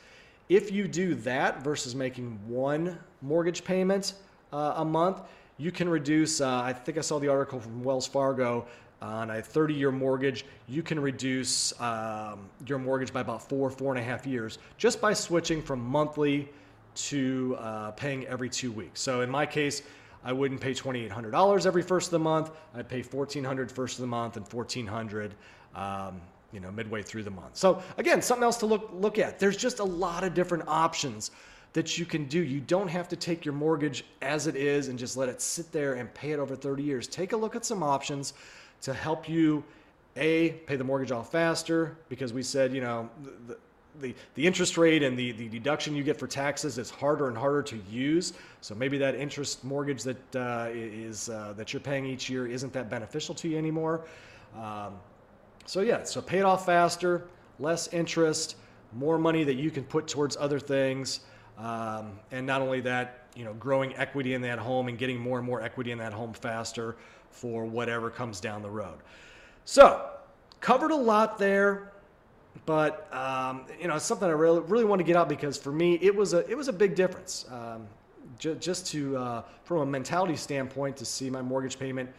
If 0.47 0.71
you 0.71 0.87
do 0.87 1.15
that 1.15 1.63
versus 1.63 1.95
making 1.95 2.39
one 2.47 2.99
mortgage 3.23 3.63
payment 3.63 4.13
uh, 4.53 4.75
a 4.77 4.85
month, 4.85 5.21
you 5.57 5.71
can 5.71 5.89
reduce. 5.89 6.39
Uh, 6.39 6.61
I 6.61 6.71
think 6.71 6.99
I 6.99 7.01
saw 7.01 7.17
the 7.17 7.29
article 7.29 7.59
from 7.59 7.83
Wells 7.83 8.05
Fargo 8.05 8.67
on 9.01 9.31
a 9.31 9.41
30 9.41 9.73
year 9.73 9.91
mortgage. 9.91 10.45
You 10.67 10.83
can 10.83 10.99
reduce 10.99 11.79
um, 11.81 12.47
your 12.67 12.77
mortgage 12.77 13.11
by 13.11 13.21
about 13.21 13.49
four, 13.49 13.71
four 13.71 13.91
and 13.91 13.99
a 13.99 14.03
half 14.03 14.27
years 14.27 14.59
just 14.77 15.01
by 15.01 15.13
switching 15.13 15.63
from 15.63 15.79
monthly 15.79 16.47
to 16.95 17.55
uh, 17.59 17.91
paying 17.91 18.25
every 18.27 18.49
two 18.49 18.71
weeks. 18.71 19.01
So 19.01 19.21
in 19.21 19.29
my 19.29 19.45
case, 19.45 19.81
I 20.23 20.33
wouldn't 20.33 20.59
pay 20.59 20.73
$2,800 20.73 21.65
every 21.65 21.83
first 21.83 22.07
of 22.07 22.11
the 22.11 22.19
month. 22.19 22.51
I'd 22.73 22.89
pay 22.89 23.03
$1,400 23.03 23.71
first 23.71 23.97
of 23.97 24.01
the 24.01 24.07
month 24.07 24.37
and 24.37 24.45
$1,400 24.47 25.31
um, 25.75 26.21
you 26.51 26.59
know, 26.59 26.71
midway 26.71 27.01
through 27.01 27.23
the 27.23 27.31
month. 27.31 27.57
So 27.57 27.83
again, 27.97 28.21
something 28.21 28.43
else 28.43 28.57
to 28.57 28.65
look, 28.65 28.89
look 28.93 29.19
at. 29.19 29.39
There's 29.39 29.57
just 29.57 29.79
a 29.79 29.83
lot 29.83 30.23
of 30.23 30.33
different 30.33 30.63
options 30.67 31.31
that 31.73 31.97
you 31.97 32.05
can 32.05 32.25
do. 32.25 32.41
You 32.41 32.61
don't 32.61 32.87
have 32.87 33.09
to 33.09 33.15
take 33.17 33.43
your 33.43 33.53
mortgage 33.53 34.05
as 34.21 34.47
it 34.47 34.55
is 34.55 34.87
and 34.87 34.97
just 34.97 35.17
let 35.17 35.27
it 35.27 35.41
sit 35.41 35.71
there 35.71 35.95
and 35.95 36.11
pay 36.13 36.31
it 36.31 36.39
over 36.39 36.55
30 36.55 36.81
years. 36.81 37.07
Take 37.07 37.33
a 37.33 37.37
look 37.37 37.55
at 37.55 37.65
some 37.65 37.83
options 37.83 38.33
to 38.81 38.93
help 38.93 39.27
you 39.27 39.63
a 40.17 40.51
pay 40.65 40.77
the 40.77 40.83
mortgage 40.83 41.11
off 41.11 41.31
faster 41.31 41.97
because 42.07 42.31
we 42.31 42.41
said 42.41 42.73
you 42.73 42.81
know 42.81 43.09
the, 43.47 43.57
the, 44.01 44.13
the 44.35 44.45
interest 44.45 44.77
rate 44.77 45.03
and 45.03 45.17
the, 45.17 45.31
the 45.33 45.49
deduction 45.49 45.95
you 45.95 46.03
get 46.03 46.17
for 46.19 46.27
taxes 46.27 46.77
is 46.77 46.89
harder 46.89 47.27
and 47.27 47.37
harder 47.37 47.61
to 47.63 47.77
use. 47.89 48.33
So 48.61 48.75
maybe 48.75 48.97
that 48.99 49.15
interest 49.15 49.63
mortgage 49.63 50.03
that 50.03 50.35
uh, 50.35 50.69
is 50.73 51.29
uh, 51.29 51.53
that 51.57 51.73
you're 51.73 51.79
paying 51.79 52.05
each 52.05 52.29
year 52.29 52.47
isn't 52.47 52.73
that 52.73 52.89
beneficial 52.89 53.35
to 53.35 53.47
you 53.47 53.57
anymore. 53.57 54.05
Um, 54.57 54.93
so 55.65 55.81
yeah, 55.81 56.03
so 56.03 56.21
pay 56.21 56.39
it 56.39 56.45
off 56.45 56.65
faster, 56.65 57.27
less 57.59 57.87
interest, 57.93 58.55
more 58.93 59.17
money 59.17 59.43
that 59.43 59.55
you 59.55 59.71
can 59.71 59.83
put 59.83 60.07
towards 60.07 60.37
other 60.37 60.59
things, 60.59 61.21
um, 61.57 62.19
and 62.31 62.45
not 62.45 62.61
only 62.61 62.81
that, 62.81 63.27
you 63.35 63.43
know, 63.43 63.53
growing 63.55 63.95
equity 63.95 64.33
in 64.33 64.41
that 64.41 64.59
home 64.59 64.87
and 64.87 64.97
getting 64.97 65.19
more 65.19 65.37
and 65.37 65.45
more 65.45 65.61
equity 65.61 65.91
in 65.91 65.97
that 65.97 66.13
home 66.13 66.33
faster 66.33 66.95
for 67.31 67.65
whatever 67.65 68.09
comes 68.09 68.39
down 68.39 68.61
the 68.61 68.69
road. 68.69 68.97
So 69.65 70.09
covered 70.61 70.91
a 70.91 70.95
lot 70.95 71.37
there 71.37 71.91
but 72.65 73.13
um, 73.13 73.65
you 73.79 73.87
know, 73.87 73.95
it's 73.95 74.05
something 74.05 74.27
I 74.27 74.31
really 74.31 74.61
really 74.61 74.85
want 74.85 74.99
to 74.99 75.03
get 75.03 75.15
out 75.15 75.29
because 75.29 75.57
for 75.57 75.71
me, 75.71 75.95
it 76.01 76.15
was 76.15 76.33
a 76.33 76.49
it 76.49 76.55
was 76.55 76.67
a 76.67 76.73
big 76.73 76.95
difference. 76.95 77.45
Um, 77.51 77.87
just 78.37 78.87
to 78.87 79.17
uh, 79.17 79.43
from 79.63 79.77
a 79.79 79.85
mentality 79.85 80.35
standpoint, 80.35 80.97
to 80.97 81.05
see 81.05 81.29
my 81.29 81.41
mortgage 81.41 81.79
payment 81.79 82.09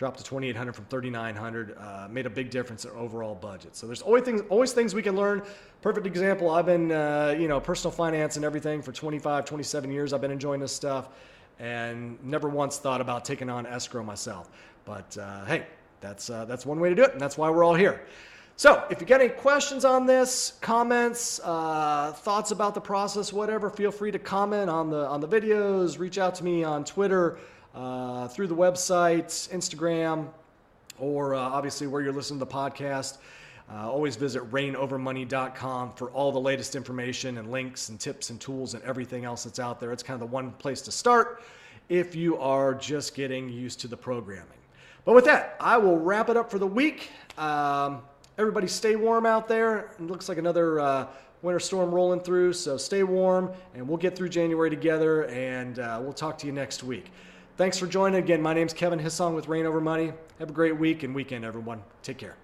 drop 0.00 0.16
to 0.16 0.24
2,800 0.24 0.74
from 0.74 0.86
3,900 0.86 1.76
uh, 1.76 2.08
made 2.10 2.24
a 2.24 2.30
big 2.30 2.48
difference 2.48 2.86
in 2.86 2.90
overall 2.92 3.34
budget. 3.34 3.76
So 3.76 3.86
there's 3.86 4.00
always 4.00 4.24
things 4.24 4.40
always 4.48 4.72
things 4.72 4.94
we 4.94 5.02
can 5.02 5.14
learn. 5.14 5.42
Perfect 5.82 6.06
example. 6.06 6.48
I've 6.48 6.66
been 6.66 6.90
uh, 6.90 7.36
you 7.38 7.48
know 7.48 7.60
personal 7.60 7.92
finance 7.92 8.36
and 8.36 8.44
everything 8.44 8.80
for 8.80 8.92
25, 8.92 9.44
27 9.44 9.90
years. 9.90 10.12
I've 10.12 10.22
been 10.22 10.30
enjoying 10.30 10.60
this 10.60 10.74
stuff, 10.74 11.10
and 11.58 12.18
never 12.24 12.48
once 12.48 12.78
thought 12.78 13.00
about 13.00 13.24
taking 13.24 13.50
on 13.50 13.66
escrow 13.66 14.02
myself. 14.02 14.50
But 14.86 15.16
uh, 15.18 15.44
hey, 15.44 15.66
that's 16.00 16.30
uh, 16.30 16.46
that's 16.46 16.64
one 16.64 16.80
way 16.80 16.88
to 16.88 16.94
do 16.94 17.02
it, 17.02 17.12
and 17.12 17.20
that's 17.20 17.36
why 17.36 17.50
we're 17.50 17.64
all 17.64 17.74
here. 17.74 18.00
So, 18.60 18.84
if 18.90 19.00
you 19.00 19.06
got 19.06 19.22
any 19.22 19.30
questions 19.30 19.86
on 19.86 20.04
this, 20.04 20.52
comments, 20.60 21.40
uh, 21.42 22.12
thoughts 22.12 22.50
about 22.50 22.74
the 22.74 22.80
process, 22.82 23.32
whatever, 23.32 23.70
feel 23.70 23.90
free 23.90 24.10
to 24.10 24.18
comment 24.18 24.68
on 24.68 24.90
the 24.90 25.06
on 25.06 25.22
the 25.22 25.26
videos. 25.26 25.98
Reach 25.98 26.18
out 26.18 26.34
to 26.34 26.44
me 26.44 26.62
on 26.62 26.84
Twitter, 26.84 27.38
uh, 27.74 28.28
through 28.28 28.48
the 28.48 28.54
website, 28.54 29.48
Instagram, 29.48 30.28
or 30.98 31.34
uh, 31.34 31.38
obviously 31.38 31.86
where 31.86 32.02
you're 32.02 32.12
listening 32.12 32.38
to 32.38 32.44
the 32.44 32.50
podcast. 32.50 33.16
Uh, 33.72 33.90
always 33.90 34.16
visit 34.16 34.42
reignovermoney.com 34.52 35.92
for 35.92 36.10
all 36.10 36.30
the 36.30 36.38
latest 36.38 36.76
information 36.76 37.38
and 37.38 37.50
links 37.50 37.88
and 37.88 37.98
tips 37.98 38.28
and 38.28 38.42
tools 38.42 38.74
and 38.74 38.84
everything 38.84 39.24
else 39.24 39.44
that's 39.44 39.58
out 39.58 39.80
there. 39.80 39.90
It's 39.90 40.02
kind 40.02 40.20
of 40.22 40.28
the 40.28 40.34
one 40.34 40.50
place 40.50 40.82
to 40.82 40.92
start 40.92 41.42
if 41.88 42.14
you 42.14 42.36
are 42.36 42.74
just 42.74 43.14
getting 43.14 43.48
used 43.48 43.80
to 43.80 43.88
the 43.88 43.96
programming. 43.96 44.58
But 45.06 45.14
with 45.14 45.24
that, 45.24 45.56
I 45.60 45.78
will 45.78 45.96
wrap 45.96 46.28
it 46.28 46.36
up 46.36 46.50
for 46.50 46.58
the 46.58 46.66
week. 46.66 47.08
Um, 47.38 48.02
Everybody 48.40 48.68
stay 48.68 48.96
warm 48.96 49.26
out 49.26 49.48
there. 49.48 49.90
It 49.98 50.00
looks 50.00 50.26
like 50.26 50.38
another 50.38 50.80
uh, 50.80 51.06
winter 51.42 51.60
storm 51.60 51.94
rolling 51.94 52.20
through, 52.20 52.54
so 52.54 52.78
stay 52.78 53.02
warm, 53.02 53.50
and 53.74 53.86
we'll 53.86 53.98
get 53.98 54.16
through 54.16 54.30
January 54.30 54.70
together, 54.70 55.26
and 55.26 55.78
uh, 55.78 55.98
we'll 56.00 56.14
talk 56.14 56.38
to 56.38 56.46
you 56.46 56.52
next 56.52 56.82
week. 56.82 57.10
Thanks 57.58 57.76
for 57.76 57.86
joining. 57.86 58.18
Again, 58.18 58.40
my 58.40 58.54
name's 58.54 58.72
Kevin 58.72 58.98
Hissong 58.98 59.34
with 59.34 59.46
Reign 59.46 59.66
Over 59.66 59.82
Money. 59.82 60.14
Have 60.38 60.48
a 60.48 60.54
great 60.54 60.78
week 60.78 61.02
and 61.02 61.14
weekend, 61.14 61.44
everyone. 61.44 61.82
Take 62.02 62.16
care. 62.16 62.34